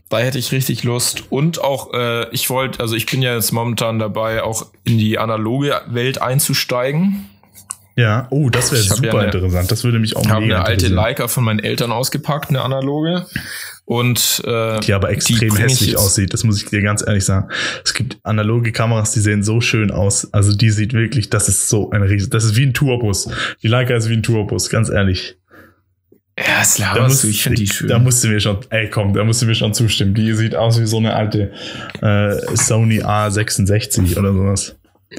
da 0.08 0.18
hätte 0.18 0.38
ich 0.38 0.52
richtig 0.52 0.84
Lust. 0.84 1.24
Und 1.30 1.60
auch, 1.60 1.92
äh, 1.92 2.28
ich 2.30 2.48
wollte, 2.50 2.80
also 2.80 2.96
ich 2.96 3.06
bin 3.06 3.22
ja 3.22 3.34
jetzt 3.34 3.52
momentan 3.52 3.98
dabei, 3.98 4.42
auch 4.42 4.66
in 4.84 4.98
die 4.98 5.18
analoge 5.18 5.80
Welt 5.88 6.20
einzusteigen. 6.20 7.28
Ja, 7.94 8.26
oh, 8.30 8.48
das 8.48 8.72
wäre 8.72 8.82
super 8.82 9.06
ja 9.08 9.12
eine- 9.14 9.24
interessant. 9.32 9.70
Das 9.70 9.84
würde 9.84 9.98
mich 9.98 10.16
auch 10.16 10.24
Ich 10.24 10.30
habe 10.30 10.40
mega 10.42 10.56
eine 10.56 10.64
alte 10.64 10.72
interessieren. 10.86 10.96
Leica 10.96 11.28
von 11.28 11.44
meinen 11.44 11.58
Eltern 11.58 11.92
ausgepackt, 11.92 12.48
eine 12.48 12.62
analoge. 12.62 13.26
Und 13.84 14.42
äh, 14.46 14.80
die 14.80 14.94
aber 14.94 15.10
extrem 15.10 15.48
ich 15.54 15.58
hässlich 15.58 15.96
aussieht, 15.98 16.32
das 16.32 16.44
muss 16.44 16.56
ich 16.62 16.68
dir 16.70 16.80
ganz 16.82 17.04
ehrlich 17.06 17.24
sagen. 17.24 17.48
Es 17.84 17.92
gibt 17.92 18.16
analoge 18.22 18.72
Kameras, 18.72 19.12
die 19.12 19.20
sehen 19.20 19.42
so 19.42 19.60
schön 19.60 19.90
aus. 19.90 20.32
Also 20.32 20.54
die 20.56 20.70
sieht 20.70 20.92
wirklich, 20.94 21.28
das 21.30 21.48
ist 21.48 21.68
so 21.68 21.90
ein 21.90 22.02
riesen, 22.02 22.30
das 22.30 22.44
ist 22.44 22.56
wie 22.56 22.64
ein 22.64 22.72
Tourbus. 22.74 23.28
Die 23.62 23.68
Leica 23.68 23.94
ist 23.94 24.08
wie 24.08 24.14
ein 24.14 24.22
Tourbus, 24.22 24.70
ganz 24.70 24.88
ehrlich. 24.88 25.36
Ja, 26.38 26.62
Da 26.78 26.84
laberst 26.94 27.08
musst- 27.08 27.24
du, 27.24 27.28
ich 27.28 27.42
finde 27.42 27.58
die 27.58 27.66
schön. 27.66 27.88
Da 27.88 27.98
musst 27.98 28.24
du 28.24 28.28
mir 28.28 28.40
schon, 28.40 28.58
ey 28.70 28.88
komm, 28.88 29.12
da 29.12 29.22
musst 29.24 29.42
du 29.42 29.46
mir 29.46 29.54
schon 29.54 29.74
zustimmen. 29.74 30.14
Die 30.14 30.32
sieht 30.32 30.54
aus 30.56 30.80
wie 30.80 30.86
so 30.86 30.96
eine 30.98 31.14
alte 31.14 31.52
äh, 32.00 32.56
Sony 32.56 33.02
A66 33.02 34.16
oder 34.18 34.32
sowas. 34.32 34.76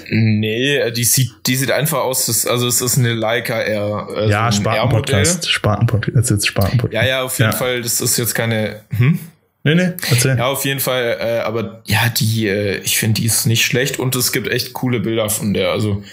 Nee, 0.09 0.91
die 0.91 1.03
sieht, 1.03 1.31
die 1.45 1.55
sieht 1.55 1.71
einfach 1.71 1.99
aus, 1.99 2.25
das, 2.27 2.45
also 2.45 2.67
es 2.67 2.81
ist 2.81 2.97
eine 2.97 3.13
Leica 3.13 3.59
R. 3.59 4.07
Also 4.09 4.29
ja, 4.31 4.51
Spartan-Podcast. 4.51 5.49
Spartan-Podcast. 5.49 6.15
Jetzt 6.15 6.29
jetzt 6.29 6.47
Spartan-Podcast. 6.47 6.93
Ja, 6.93 7.07
ja, 7.07 7.23
auf 7.23 7.37
jeden 7.39 7.51
Ja. 7.51 7.57
Fall, 7.57 7.81
das 7.81 8.01
ist 8.01 8.17
jetzt 8.17 8.33
keine. 8.35 8.81
Hm? 8.97 9.19
Nee, 9.65 9.75
nee, 9.75 9.91
erzähl. 10.09 10.37
Ja, 10.37 10.47
auf 10.47 10.65
jeden 10.65 10.81
Fall, 10.81 11.17
äh, 11.21 11.39
aber 11.39 11.81
ja, 11.85 12.09
die, 12.09 12.47
äh, 12.47 12.79
ich 12.79 12.97
finde, 12.97 13.21
die 13.21 13.27
ist 13.27 13.45
nicht 13.45 13.63
schlecht 13.65 13.97
und 13.97 14.15
es 14.15 14.33
gibt 14.33 14.47
echt 14.49 14.73
coole 14.73 14.99
Bilder 14.99 15.29
von 15.29 15.53
der. 15.53 15.71
Also 15.71 16.03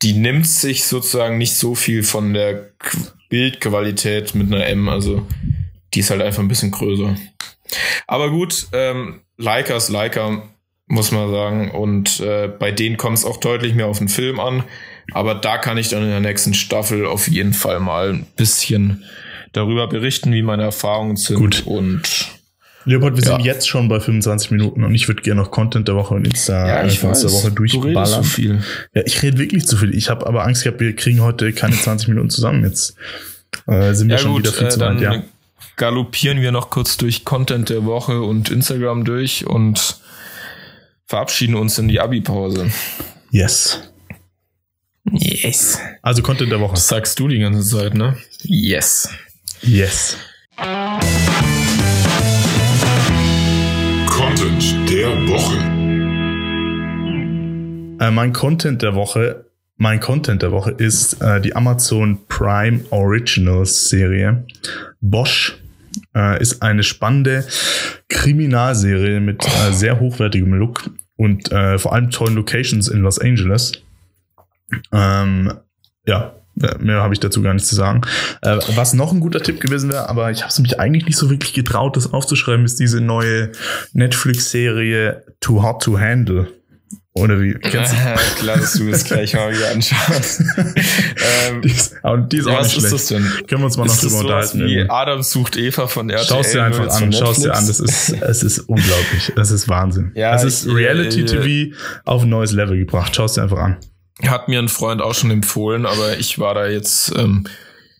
die 0.00 0.14
nimmt 0.14 0.46
sich 0.46 0.84
sozusagen 0.84 1.36
nicht 1.36 1.54
so 1.54 1.74
viel 1.74 2.02
von 2.02 2.32
der 2.32 2.70
Qu 2.78 2.96
Bildqualität 3.28 4.34
mit 4.34 4.50
einer 4.50 4.66
M, 4.66 4.88
also 4.88 5.26
die 5.92 6.00
ist 6.00 6.08
halt 6.08 6.22
einfach 6.22 6.42
ein 6.42 6.48
bisschen 6.48 6.70
größer. 6.70 7.14
Aber 8.06 8.30
gut, 8.30 8.68
ähm, 8.72 9.20
Leica 9.36 9.76
ist 9.76 9.90
Leica, 9.90 10.44
muss 10.88 11.12
man 11.12 11.30
sagen. 11.30 11.70
Und 11.70 12.20
äh, 12.20 12.48
bei 12.48 12.72
denen 12.72 12.96
kommt 12.96 13.18
es 13.18 13.24
auch 13.24 13.38
deutlich 13.38 13.74
mehr 13.74 13.86
auf 13.86 13.98
den 13.98 14.08
Film 14.08 14.40
an. 14.40 14.64
Aber 15.12 15.34
da 15.34 15.56
kann 15.58 15.78
ich 15.78 15.88
dann 15.88 16.02
in 16.02 16.10
der 16.10 16.20
nächsten 16.20 16.52
Staffel 16.54 17.06
auf 17.06 17.28
jeden 17.28 17.52
Fall 17.54 17.80
mal 17.80 18.10
ein 18.10 18.26
bisschen 18.36 19.04
darüber 19.52 19.86
berichten, 19.86 20.32
wie 20.32 20.42
meine 20.42 20.64
Erfahrungen 20.64 21.16
sind. 21.16 21.38
Gut. 21.38 21.62
Und 21.64 22.28
Leopold, 22.84 23.16
wir 23.16 23.22
Ja. 23.24 23.36
sind 23.36 23.44
jetzt 23.44 23.68
schon 23.68 23.88
bei 23.88 24.00
25 24.00 24.50
Minuten 24.50 24.84
und 24.84 24.94
ich 24.94 25.08
würde 25.08 25.22
gerne 25.22 25.40
noch 25.42 25.50
Content 25.50 25.88
der 25.88 25.94
Woche 25.94 26.14
und 26.14 26.26
Insta 26.26 26.82
äh, 26.82 26.88
Content 26.96 27.22
der 27.22 27.32
Woche 27.32 27.48
Du 27.50 27.54
durchballern. 27.56 28.24
viel. 28.24 28.62
Ja, 28.94 29.02
ich 29.04 29.22
rede 29.22 29.38
wirklich 29.38 29.66
zu 29.66 29.76
viel. 29.76 29.94
Ich 29.94 30.08
habe 30.10 30.26
aber 30.26 30.44
Angst 30.44 30.64
gehabt, 30.64 30.80
wir 30.80 30.94
kriegen 30.96 31.20
heute 31.22 31.52
keine 31.52 31.76
20 31.76 32.08
Minuten 32.08 32.30
zusammen. 32.30 32.64
Jetzt 32.64 32.94
äh, 33.66 33.92
sind 33.94 34.08
wir 34.08 34.16
Ja 34.16 34.22
schon 34.22 34.32
gut, 34.32 34.42
wieder 34.42 34.52
viel 34.52 34.66
äh, 34.66 34.70
zu 34.70 34.80
weit. 34.80 35.00
Ja. 35.00 35.22
galoppieren 35.76 36.40
wir 36.40 36.52
noch 36.52 36.70
kurz 36.70 36.96
durch 36.96 37.24
Content 37.24 37.68
der 37.70 37.84
Woche 37.84 38.20
und 38.22 38.50
Instagram 38.50 39.04
durch 39.04 39.46
und 39.46 39.96
verabschieden 41.08 41.54
uns 41.54 41.78
in 41.78 41.88
die 41.88 41.98
Abi-Pause. 42.00 42.70
Yes. 43.30 43.90
Yes. 45.10 45.78
Also 46.02 46.22
Content 46.22 46.52
der 46.52 46.60
Woche. 46.60 46.74
Das 46.74 46.86
sagst 46.86 47.18
du 47.18 47.28
die 47.28 47.38
ganze 47.38 47.62
Zeit, 47.62 47.94
ne? 47.94 48.18
Yes. 48.42 49.08
Yes. 49.62 50.18
Content 54.06 54.90
der 54.90 55.08
Woche. 55.28 55.56
Äh, 58.00 58.10
mein 58.10 58.34
Content 58.34 58.82
der 58.82 58.94
Woche, 58.94 59.46
mein 59.78 60.00
Content 60.00 60.42
der 60.42 60.52
Woche 60.52 60.72
ist 60.72 61.22
äh, 61.22 61.40
die 61.40 61.56
Amazon 61.56 62.18
Prime 62.28 62.84
Originals 62.90 63.88
Serie. 63.88 64.44
Bosch 65.00 65.57
äh, 66.18 66.42
ist 66.42 66.62
eine 66.62 66.82
spannende 66.82 67.46
Kriminalserie 68.08 69.20
mit 69.20 69.44
äh, 69.46 69.72
sehr 69.72 70.00
hochwertigem 70.00 70.54
Look 70.54 70.90
und 71.16 71.52
äh, 71.52 71.78
vor 71.78 71.94
allem 71.94 72.10
tollen 72.10 72.34
Locations 72.34 72.88
in 72.88 73.02
Los 73.02 73.18
Angeles. 73.18 73.72
Ähm, 74.92 75.52
ja, 76.06 76.34
mehr 76.80 77.02
habe 77.02 77.14
ich 77.14 77.20
dazu 77.20 77.40
gar 77.42 77.54
nicht 77.54 77.66
zu 77.66 77.74
sagen. 77.74 78.02
Äh, 78.42 78.58
was 78.74 78.94
noch 78.94 79.12
ein 79.12 79.20
guter 79.20 79.42
Tipp 79.42 79.60
gewesen 79.60 79.90
wäre, 79.90 80.08
aber 80.08 80.30
ich 80.30 80.40
habe 80.40 80.50
es 80.50 80.58
mich 80.58 80.80
eigentlich 80.80 81.06
nicht 81.06 81.16
so 81.16 81.30
wirklich 81.30 81.54
getraut, 81.54 81.96
das 81.96 82.12
aufzuschreiben, 82.12 82.64
ist 82.64 82.80
diese 82.80 83.00
neue 83.00 83.52
Netflix-Serie 83.92 85.24
Too 85.40 85.62
Hot 85.62 85.82
to 85.82 85.98
Handle. 85.98 86.48
Oder 87.18 87.40
wie? 87.40 87.54
Kennst 87.60 87.92
du? 87.92 88.40
Klar, 88.40 88.56
dass 88.58 88.72
du 88.74 88.88
es 88.90 89.04
gleich 89.04 89.34
mal 89.34 89.52
wieder 89.52 89.70
anschaust. 89.70 90.40
ähm, 91.48 91.62
Die 91.62 91.70
ist, 91.70 91.94
aber 92.02 92.18
die 92.18 92.38
ist 92.38 92.46
ja, 92.46 92.52
auch 92.54 92.58
was 92.60 92.66
nicht 92.68 92.76
ist 92.76 92.80
schlecht. 92.88 92.94
das 92.94 93.06
denn? 93.06 93.46
Können 93.46 93.60
wir 93.62 93.64
uns 93.66 93.76
mal 93.76 93.84
noch 93.86 93.92
Ist 93.94 94.04
das 94.04 94.12
drüber 94.12 94.24
unterhalten. 94.24 94.66
wie. 94.66 94.86
Adam 94.88 95.22
sucht 95.22 95.56
Eva 95.56 95.86
von 95.86 96.10
RTL? 96.10 96.26
Schau 96.28 96.40
es 96.40 96.52
dir 96.52 96.62
einfach 96.62 96.88
an, 96.88 97.10
jetzt 97.12 97.18
schau 97.20 97.30
es 97.30 97.40
dir 97.40 97.54
an. 97.54 97.66
Das 97.66 97.80
ist, 97.80 98.10
es 98.10 98.42
ist 98.42 98.58
unglaublich. 98.60 99.32
Das 99.36 99.50
ist 99.50 99.68
Wahnsinn. 99.68 100.12
Ja, 100.14 100.34
es 100.34 100.44
ist 100.44 100.66
Reality-TV 100.68 101.74
auf 102.04 102.22
ein 102.22 102.28
neues 102.28 102.52
Level 102.52 102.76
gebracht. 102.78 103.14
Schau 103.16 103.24
es 103.24 103.34
dir 103.34 103.42
einfach 103.42 103.58
an. 103.58 103.76
Hat 104.26 104.48
mir 104.48 104.58
ein 104.58 104.68
Freund 104.68 105.00
auch 105.00 105.14
schon 105.14 105.30
empfohlen, 105.30 105.86
aber 105.86 106.18
ich 106.18 106.38
war 106.38 106.54
da 106.54 106.66
jetzt 106.66 107.12
ähm, 107.16 107.44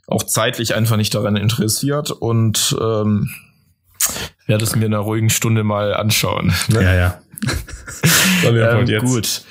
auch 0.09 0.24
zeitlich 0.24 0.74
einfach 0.74 0.96
nicht 0.96 1.14
daran 1.14 1.37
interessiert 1.37 2.11
und 2.11 2.76
ähm, 2.81 3.31
werde 4.46 4.64
es 4.64 4.74
mir 4.74 4.87
in 4.87 4.94
einer 4.94 5.02
ruhigen 5.02 5.31
Stunde 5.31 5.62
mal 5.64 5.94
anschauen. 5.94 6.52
ne? 6.68 6.83
Ja, 6.83 6.94
ja. 6.94 7.20
So, 8.43 8.51
Leopold, 8.51 8.91
ähm, 8.91 9.01
gut. 9.01 9.43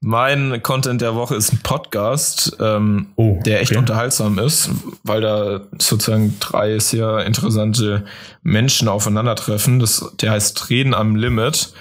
Mein 0.00 0.62
Content 0.62 1.00
der 1.00 1.14
Woche 1.14 1.34
ist 1.34 1.52
ein 1.52 1.60
Podcast, 1.62 2.56
ähm, 2.60 3.06
Oh, 3.16 3.40
der 3.46 3.62
echt 3.62 3.70
okay. 3.70 3.78
unterhaltsam 3.78 4.38
ist, 4.38 4.68
weil 5.02 5.22
da 5.22 5.62
sozusagen 5.78 6.38
drei 6.40 6.78
sehr 6.78 7.24
interessante 7.24 8.04
Menschen 8.42 8.88
aufeinandertreffen. 8.88 9.78
Das, 9.78 10.12
der 10.20 10.32
heißt 10.32 10.68
Reden 10.68 10.92
am 10.92 11.16
Limit. 11.16 11.72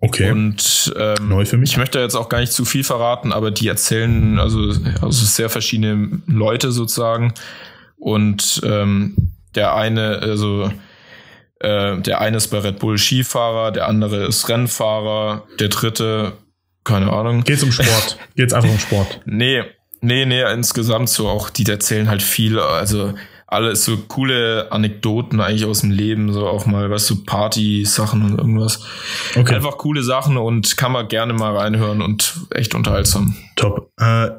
Okay. 0.00 0.32
Und 0.32 0.92
ähm, 0.98 1.28
Neu 1.28 1.44
für 1.44 1.56
mich. 1.56 1.70
ich 1.70 1.76
möchte 1.76 2.00
jetzt 2.00 2.16
auch 2.16 2.28
gar 2.28 2.40
nicht 2.40 2.52
zu 2.52 2.64
viel 2.64 2.82
verraten, 2.82 3.32
aber 3.32 3.52
die 3.52 3.68
erzählen 3.68 4.40
also, 4.40 4.72
also 5.00 5.24
sehr 5.24 5.48
verschiedene 5.48 6.20
Leute 6.26 6.72
sozusagen. 6.72 7.32
Und 7.96 8.60
ähm, 8.64 9.14
der 9.54 9.76
eine, 9.76 10.18
also 10.18 10.68
äh, 11.62 12.00
der 12.00 12.20
eine 12.20 12.36
ist 12.36 12.48
bei 12.48 12.58
Red 12.58 12.78
Bull 12.78 12.98
Skifahrer, 12.98 13.70
der 13.72 13.88
andere 13.88 14.26
ist 14.26 14.48
Rennfahrer, 14.48 15.46
der 15.60 15.68
dritte, 15.68 16.32
keine 16.84 17.12
Ahnung. 17.12 17.44
Geht's 17.44 17.62
um 17.62 17.72
Sport. 17.72 18.18
Geht's 18.36 18.52
einfach 18.52 18.70
um 18.70 18.78
Sport. 18.78 19.20
Nee, 19.24 19.62
nee, 20.00 20.24
nee, 20.26 20.42
insgesamt 20.52 21.08
so 21.08 21.28
auch, 21.28 21.50
die 21.50 21.64
erzählen 21.66 22.08
halt 22.08 22.22
viel, 22.22 22.58
also 22.58 23.14
alles 23.46 23.84
so 23.84 23.98
coole 24.08 24.72
Anekdoten 24.72 25.40
eigentlich 25.40 25.66
aus 25.66 25.80
dem 25.82 25.90
Leben, 25.90 26.32
so 26.32 26.46
auch 26.48 26.64
mal, 26.64 26.90
weißt 26.90 27.10
du, 27.10 27.24
Party-Sachen 27.24 28.22
und 28.22 28.38
irgendwas. 28.38 28.80
Okay. 29.36 29.54
Einfach 29.56 29.76
coole 29.76 30.02
Sachen 30.02 30.38
und 30.38 30.78
kann 30.78 30.92
man 30.92 31.06
gerne 31.06 31.34
mal 31.34 31.54
reinhören 31.54 32.00
und 32.00 32.34
echt 32.50 32.74
unterhaltsam. 32.74 33.36
Top. 33.56 33.90
Äh, 34.00 34.30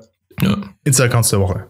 Ja. 0.41 0.57
Insta-Accounts 0.83 1.29
der 1.29 1.41
Woche. 1.41 1.67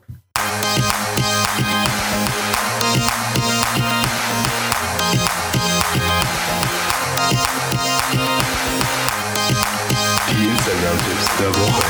Der 11.39 11.49
Woche. 11.49 11.83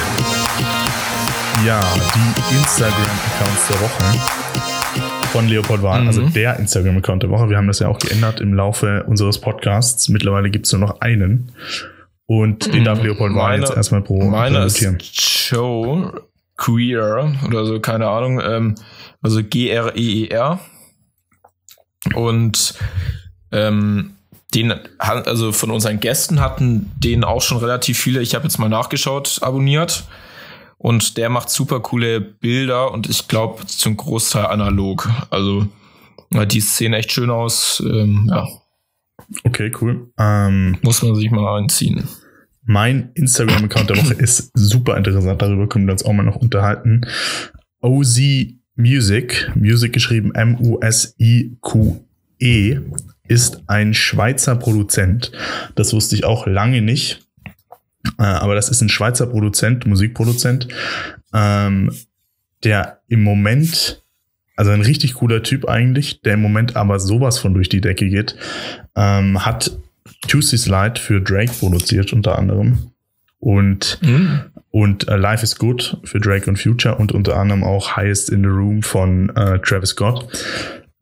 Ja, 1.65 1.81
die 1.95 2.55
Instagram-Accounts 2.55 3.67
der 3.69 3.81
Woche 3.81 4.19
von 5.31 5.47
Leopold 5.47 5.81
Wahn, 5.81 6.01
Mhm. 6.01 6.07
also 6.07 6.21
der 6.29 6.59
Instagram-Account 6.59 7.23
der 7.23 7.29
Woche. 7.29 7.49
Wir 7.49 7.57
haben 7.57 7.67
das 7.67 7.79
ja 7.79 7.87
auch 7.87 7.99
geändert 7.99 8.41
im 8.41 8.53
Laufe 8.53 9.03
unseres 9.07 9.39
Podcasts. 9.39 10.09
Mittlerweile 10.09 10.49
gibt 10.49 10.65
es 10.65 10.71
nur 10.73 10.81
noch 10.81 11.01
einen. 11.01 11.51
Und 12.25 12.73
den 12.73 12.83
darf 12.83 13.01
Leopold 13.01 13.33
Wahn 13.33 13.51
Meine- 13.51 13.63
jetzt 13.65 13.75
erstmal 13.75 14.01
pro 14.01 14.23
Meiner 14.23 14.61
präsentieren. 14.61 14.97
ist 14.99 15.49
Joe 15.51 16.21
Queer 16.57 17.33
oder 17.47 17.65
so, 17.65 17.79
keine 17.79 18.07
Ahnung. 18.07 18.39
Ähm, 18.43 18.75
also 19.21 19.41
G-R-E-E-R. 19.43 20.59
Und 22.15 22.75
ähm, 23.51 24.12
den, 24.53 24.73
also 24.97 25.51
von 25.51 25.71
unseren 25.71 25.99
Gästen 25.99 26.39
hatten 26.39 26.91
den 26.95 27.23
auch 27.23 27.41
schon 27.41 27.57
relativ 27.57 27.99
viele. 27.99 28.21
Ich 28.21 28.35
habe 28.35 28.45
jetzt 28.45 28.57
mal 28.59 28.69
nachgeschaut, 28.69 29.39
abonniert. 29.41 30.05
Und 30.77 31.17
der 31.17 31.29
macht 31.29 31.49
super 31.49 31.79
coole 31.79 32.19
Bilder 32.19 32.91
und 32.91 33.09
ich 33.09 33.27
glaube 33.29 33.65
zum 33.65 33.95
Großteil 33.95 34.47
analog. 34.47 35.09
Also 35.29 35.67
die 36.29 36.59
sehen 36.59 36.93
echt 36.93 37.11
schön 37.11 37.29
aus. 37.29 37.81
Ähm, 37.85 38.27
ja, 38.29 38.47
Okay, 39.43 39.71
cool. 39.81 40.11
Ähm, 40.17 40.77
muss 40.81 41.01
man 41.01 41.15
sich 41.15 41.31
mal 41.31 41.57
einziehen. 41.59 42.07
Mein 42.65 43.11
Instagram-Account 43.15 43.89
der 43.89 43.97
Woche 43.97 44.13
ist 44.13 44.51
super 44.53 44.95
interessant. 44.97 45.41
Darüber 45.41 45.67
können 45.67 45.85
wir 45.85 45.91
uns 45.93 46.05
auch 46.05 46.13
mal 46.13 46.23
noch 46.23 46.37
unterhalten. 46.37 47.01
OZ 47.81 48.21
Music, 48.75 49.51
Music 49.55 49.91
geschrieben 49.93 50.33
M-U-S-I-Q-E, 50.33 50.79
ist 53.27 53.63
ein 53.67 53.93
Schweizer 53.93 54.55
Produzent. 54.55 55.31
Das 55.75 55.93
wusste 55.93 56.15
ich 56.15 56.25
auch 56.25 56.45
lange 56.45 56.81
nicht. 56.81 57.21
Äh, 58.19 58.23
aber 58.23 58.55
das 58.55 58.69
ist 58.69 58.81
ein 58.81 58.89
Schweizer 58.89 59.27
Produzent, 59.27 59.85
Musikproduzent, 59.85 60.67
ähm, 61.33 61.91
der 62.63 62.99
im 63.07 63.23
Moment, 63.23 64.03
also 64.55 64.71
ein 64.71 64.81
richtig 64.81 65.15
cooler 65.15 65.41
Typ 65.41 65.67
eigentlich, 65.67 66.21
der 66.21 66.33
im 66.33 66.41
Moment 66.41 66.75
aber 66.75 66.99
sowas 66.99 67.39
von 67.39 67.53
durch 67.53 67.69
die 67.69 67.81
Decke 67.81 68.09
geht, 68.09 68.35
ähm, 68.95 69.45
hat 69.45 69.71
Juicy 70.27 70.57
Slide 70.57 70.99
für 70.99 71.21
Drake 71.21 71.53
produziert 71.59 72.13
unter 72.13 72.37
anderem. 72.37 72.91
Und, 73.39 73.99
und 74.71 75.07
äh, 75.09 75.17
Life 75.17 75.43
is 75.43 75.57
Good 75.57 75.97
für 76.05 76.19
Drake 76.19 76.49
und 76.49 76.57
Future 76.57 76.95
und 76.95 77.11
unter 77.11 77.35
anderem 77.35 77.63
auch 77.63 77.97
Highest 77.97 78.29
in 78.29 78.43
the 78.43 78.49
Room 78.49 78.81
von 78.81 79.35
äh, 79.35 79.59
Travis 79.59 79.89
Scott. 79.89 80.29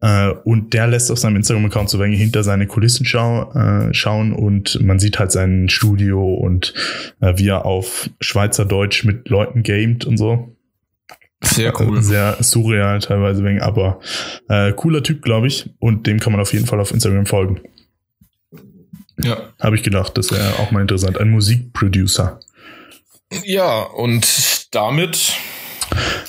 Äh, 0.02 0.30
und 0.44 0.74
der 0.74 0.88
lässt 0.88 1.10
auf 1.10 1.18
seinem 1.18 1.36
Instagram-Account 1.36 1.88
so 1.88 1.98
wenig 1.98 2.20
hinter 2.20 2.42
seine 2.42 2.66
Kulissen 2.66 3.06
schau, 3.06 3.52
äh, 3.52 3.94
schauen 3.94 4.32
und 4.32 4.80
man 4.82 4.98
sieht 4.98 5.18
halt 5.18 5.32
sein 5.32 5.68
Studio 5.68 6.34
und 6.34 6.74
äh, 7.20 7.34
wie 7.36 7.48
er 7.48 7.64
auf 7.64 8.10
Schweizerdeutsch 8.20 9.04
mit 9.04 9.28
Leuten 9.28 9.62
gamet 9.62 10.04
und 10.04 10.18
so. 10.18 10.54
Sehr 11.42 11.78
cool. 11.80 12.02
Sehr 12.02 12.36
surreal 12.40 13.00
teilweise 13.00 13.44
wegen, 13.44 13.60
aber 13.60 14.00
äh, 14.48 14.72
cooler 14.72 15.02
Typ, 15.02 15.22
glaube 15.22 15.46
ich. 15.46 15.70
Und 15.78 16.06
dem 16.06 16.20
kann 16.20 16.32
man 16.32 16.40
auf 16.40 16.52
jeden 16.52 16.66
Fall 16.66 16.80
auf 16.80 16.92
Instagram 16.92 17.26
folgen. 17.26 17.60
Ja. 19.18 19.52
Habe 19.60 19.76
ich 19.76 19.82
gedacht, 19.82 20.16
das 20.16 20.30
wäre 20.30 20.58
auch 20.60 20.70
mal 20.70 20.80
interessant. 20.80 21.18
Ein 21.18 21.30
Musikproducer. 21.30 22.40
Ja, 23.44 23.82
und 23.82 24.74
damit 24.74 25.34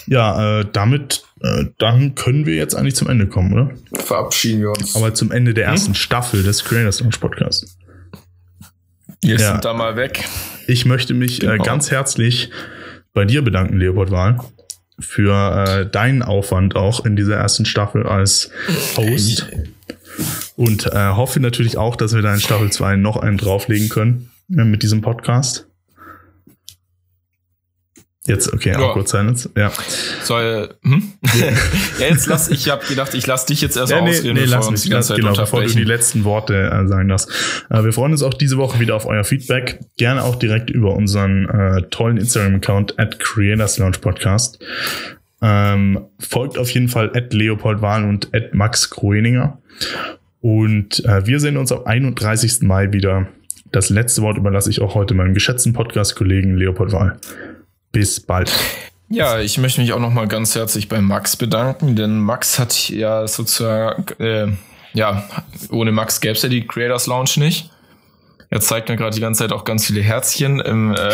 Ja, 0.07 0.59
äh, 0.59 0.65
damit, 0.71 1.22
äh, 1.43 1.65
dann 1.77 2.15
können 2.15 2.45
wir 2.45 2.56
jetzt 2.56 2.73
eigentlich 2.73 2.95
zum 2.95 3.10
Ende 3.10 3.27
kommen, 3.27 3.53
oder? 3.53 3.71
verabschieden 4.01 4.62
wir 4.62 4.69
uns. 4.69 4.95
Aber 4.95 5.13
zum 5.13 5.32
Ende 5.32 5.53
der 5.53 5.65
ersten 5.65 5.93
Staffel 5.93 6.41
des 6.41 6.63
Creators 6.63 7.01
Launch 7.01 7.19
Podcasts. 7.19 7.77
wir 9.21 9.38
ja. 9.38 9.51
sind 9.51 9.65
da 9.65 9.73
mal 9.73 9.95
weg. 9.95 10.23
Ich 10.67 10.86
möchte 10.86 11.13
mich 11.13 11.43
äh, 11.43 11.47
Genau. 11.47 11.63
ganz 11.63 11.91
herzlich 11.91 12.49
bei 13.13 13.25
dir 13.25 13.41
bedanken, 13.43 13.77
Leopold 13.77 14.10
Wahl, 14.12 14.39
für 14.99 15.65
äh, 15.67 15.89
deinen 15.89 16.23
Aufwand 16.23 16.75
auch 16.75 17.06
in 17.06 17.15
dieser 17.15 17.36
ersten 17.36 17.65
Staffel 17.65 18.08
als 18.08 18.49
Host. 18.95 19.47
Und 20.56 20.86
äh, 20.86 21.10
hoffe 21.10 21.39
natürlich 21.39 21.77
auch, 21.77 21.95
dass 21.95 22.13
wir 22.13 22.21
da 22.21 22.34
in 22.34 22.39
Staffel 22.39 22.71
2 22.71 22.95
noch 22.95 23.17
einen 23.17 23.38
drauflegen 23.38 23.89
können 23.89 24.29
äh, 24.56 24.63
mit 24.63 24.84
diesem 24.84 25.01
Podcast. 25.01 25.67
Jetzt, 28.25 28.53
okay, 28.53 28.71
Ja. 28.71 28.79
awkward 28.79 29.09
silence. 29.09 29.49
Ja. 29.57 29.69
Soll, 30.23 30.69
hm? 30.83 31.03
ja, 31.99 32.07
jetzt 32.07 32.27
lass, 32.27 32.49
ich 32.49 32.69
habe 32.69 32.86
gedacht, 32.86 33.13
ich 33.15 33.27
lass 33.27 33.45
dich 33.45 33.62
jetzt 33.62 33.75
erst 33.75 33.91
Ja, 33.91 33.99
nee, 34.01 34.12
ausreden, 34.12 34.36
nee, 34.36 34.41
bevor 34.41 34.57
lass 34.57 34.67
uns 34.67 34.79
mich, 34.79 34.83
die 34.83 34.89
ganze 34.91 35.07
Zeit 35.09 35.17
genau, 35.17 35.33
bevor 35.36 35.62
du 35.62 35.67
die 35.67 35.83
letzten 35.83 36.23
Worte 36.23 36.55
äh, 36.55 36.88
sagen 36.88 37.09
darfst. 37.09 37.29
Äh, 37.69 37.83
wir 37.83 37.91
freuen 37.91 38.13
uns 38.13 38.23
auch 38.23 38.33
diese 38.33 38.57
Woche 38.57 38.79
wieder 38.79 38.95
auf 38.95 39.05
euer 39.05 39.25
Feedback. 39.25 39.81
Gerne 39.97 40.23
auch 40.23 40.36
direkt 40.36 40.69
über 40.69 40.95
unseren 40.95 41.49
äh, 41.49 41.81
tollen 41.89 42.15
Instagram-Account 42.15 42.97
at 42.97 43.19
Creators 43.19 43.77
Launch 43.77 43.99
Podcast. 43.99 44.57
Ähm, 45.41 45.99
folgt 46.17 46.57
auf 46.57 46.69
jeden 46.69 46.88
Fall 46.88 47.12
at 47.13 47.33
Leopold 47.33 47.81
Wahl 47.81 48.05
und 48.05 48.33
at 48.33 48.53
Max 48.53 48.89
Groeninger. 48.89 49.57
Und 50.39 51.03
äh, 51.03 51.25
wir 51.27 51.41
sehen 51.41 51.57
uns 51.57 51.73
am 51.73 51.83
31. 51.86 52.62
Mai 52.62 52.93
wieder. 52.93 53.27
Das 53.73 53.89
letzte 53.89 54.21
Wort 54.21 54.38
überlasse 54.38 54.69
ich 54.69 54.81
auch 54.81 54.95
heute 54.95 55.13
meinem 55.13 55.33
geschätzten 55.33 55.73
Podcast-Kollegen 55.73 56.55
Leopold 56.55 56.93
Wahl. 56.93 57.17
Bis 57.93 58.19
bald. 58.19 58.51
Ja, 59.08 59.39
ich 59.39 59.60
möchte 59.60 59.79
mich 59.79 59.93
auch 59.93 59.99
noch 59.99 60.12
mal 60.12 60.27
ganz 60.27 60.56
herzlich 60.56 60.89
bei 60.89 60.99
Max 60.99 61.38
bedanken, 61.38 61.95
denn 61.95 62.19
Max 62.19 62.58
hat 62.58 62.89
ja 62.89 63.27
sozusagen, 63.27 64.06
äh, 64.19 64.47
ja, 64.93 65.23
ohne 65.69 65.91
Max 65.91 66.19
gäbe 66.19 66.34
es 66.34 66.41
ja 66.41 66.49
die 66.49 66.65
Creators 66.65 67.06
Lounge 67.06 67.34
nicht. 67.38 67.69
Er 68.49 68.62
zeigt 68.62 68.89
mir 68.89 68.95
gerade 68.95 69.13
die 69.13 69.21
ganze 69.21 69.43
Zeit 69.43 69.51
auch 69.51 69.63
ganz 69.63 69.86
viele 69.86 70.01
Herzchen 70.01 70.60
im 70.60 70.95
äh, 70.95 71.12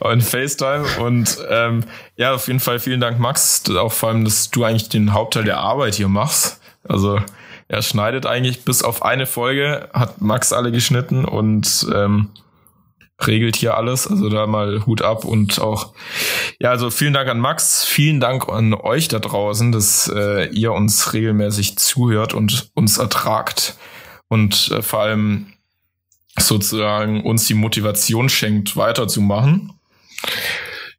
in 0.12 0.20
FaceTime 0.20 0.84
und 1.00 1.38
ähm, 1.50 1.82
ja, 2.16 2.34
auf 2.34 2.46
jeden 2.46 2.60
Fall 2.60 2.78
vielen 2.78 3.00
Dank, 3.00 3.18
Max, 3.18 3.64
auch 3.76 3.92
vor 3.92 4.10
allem, 4.10 4.24
dass 4.24 4.50
du 4.50 4.62
eigentlich 4.62 4.88
den 4.88 5.12
Hauptteil 5.12 5.42
der 5.42 5.58
Arbeit 5.58 5.96
hier 5.96 6.08
machst. 6.08 6.60
Also 6.86 7.20
er 7.66 7.82
schneidet 7.82 8.26
eigentlich 8.26 8.64
bis 8.64 8.84
auf 8.84 9.02
eine 9.02 9.26
Folge, 9.26 9.88
hat 9.92 10.20
Max 10.20 10.52
alle 10.52 10.70
geschnitten 10.70 11.24
und 11.24 11.84
ähm, 11.92 12.30
regelt 13.20 13.56
hier 13.56 13.76
alles. 13.76 14.06
Also 14.06 14.28
da 14.28 14.46
mal 14.46 14.84
Hut 14.86 15.02
ab 15.02 15.24
und 15.24 15.60
auch, 15.60 15.94
ja, 16.58 16.70
also 16.70 16.90
vielen 16.90 17.12
Dank 17.12 17.28
an 17.28 17.40
Max, 17.40 17.84
vielen 17.84 18.20
Dank 18.20 18.48
an 18.48 18.74
euch 18.74 19.08
da 19.08 19.18
draußen, 19.18 19.72
dass 19.72 20.10
äh, 20.14 20.48
ihr 20.48 20.72
uns 20.72 21.12
regelmäßig 21.12 21.76
zuhört 21.76 22.34
und 22.34 22.70
uns 22.74 22.98
ertragt 22.98 23.76
und 24.28 24.70
äh, 24.72 24.82
vor 24.82 25.00
allem 25.00 25.46
sozusagen 26.38 27.22
uns 27.24 27.46
die 27.46 27.54
Motivation 27.54 28.28
schenkt, 28.28 28.76
weiterzumachen. 28.76 29.72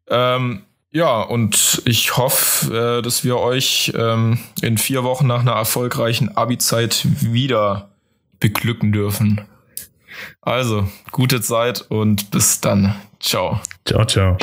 Ähm, 0.07 0.63
ja, 0.91 1.21
und 1.21 1.81
ich 1.83 2.15
hoffe, 2.15 2.99
äh, 2.99 3.01
dass 3.01 3.25
wir 3.25 3.37
euch 3.37 3.91
ähm, 3.97 4.39
in 4.61 4.77
vier 4.77 5.03
Wochen 5.03 5.27
nach 5.27 5.41
einer 5.41 5.51
erfolgreichen 5.51 6.37
Abi-Zeit 6.37 7.05
wieder 7.19 7.89
beglücken 8.39 8.93
dürfen. 8.93 9.41
Also, 10.41 10.87
gute 11.11 11.41
Zeit 11.41 11.85
und 11.89 12.31
bis 12.31 12.61
dann. 12.61 12.95
Ciao. 13.19 13.59
Ciao, 13.85 14.05
ciao. 14.05 14.37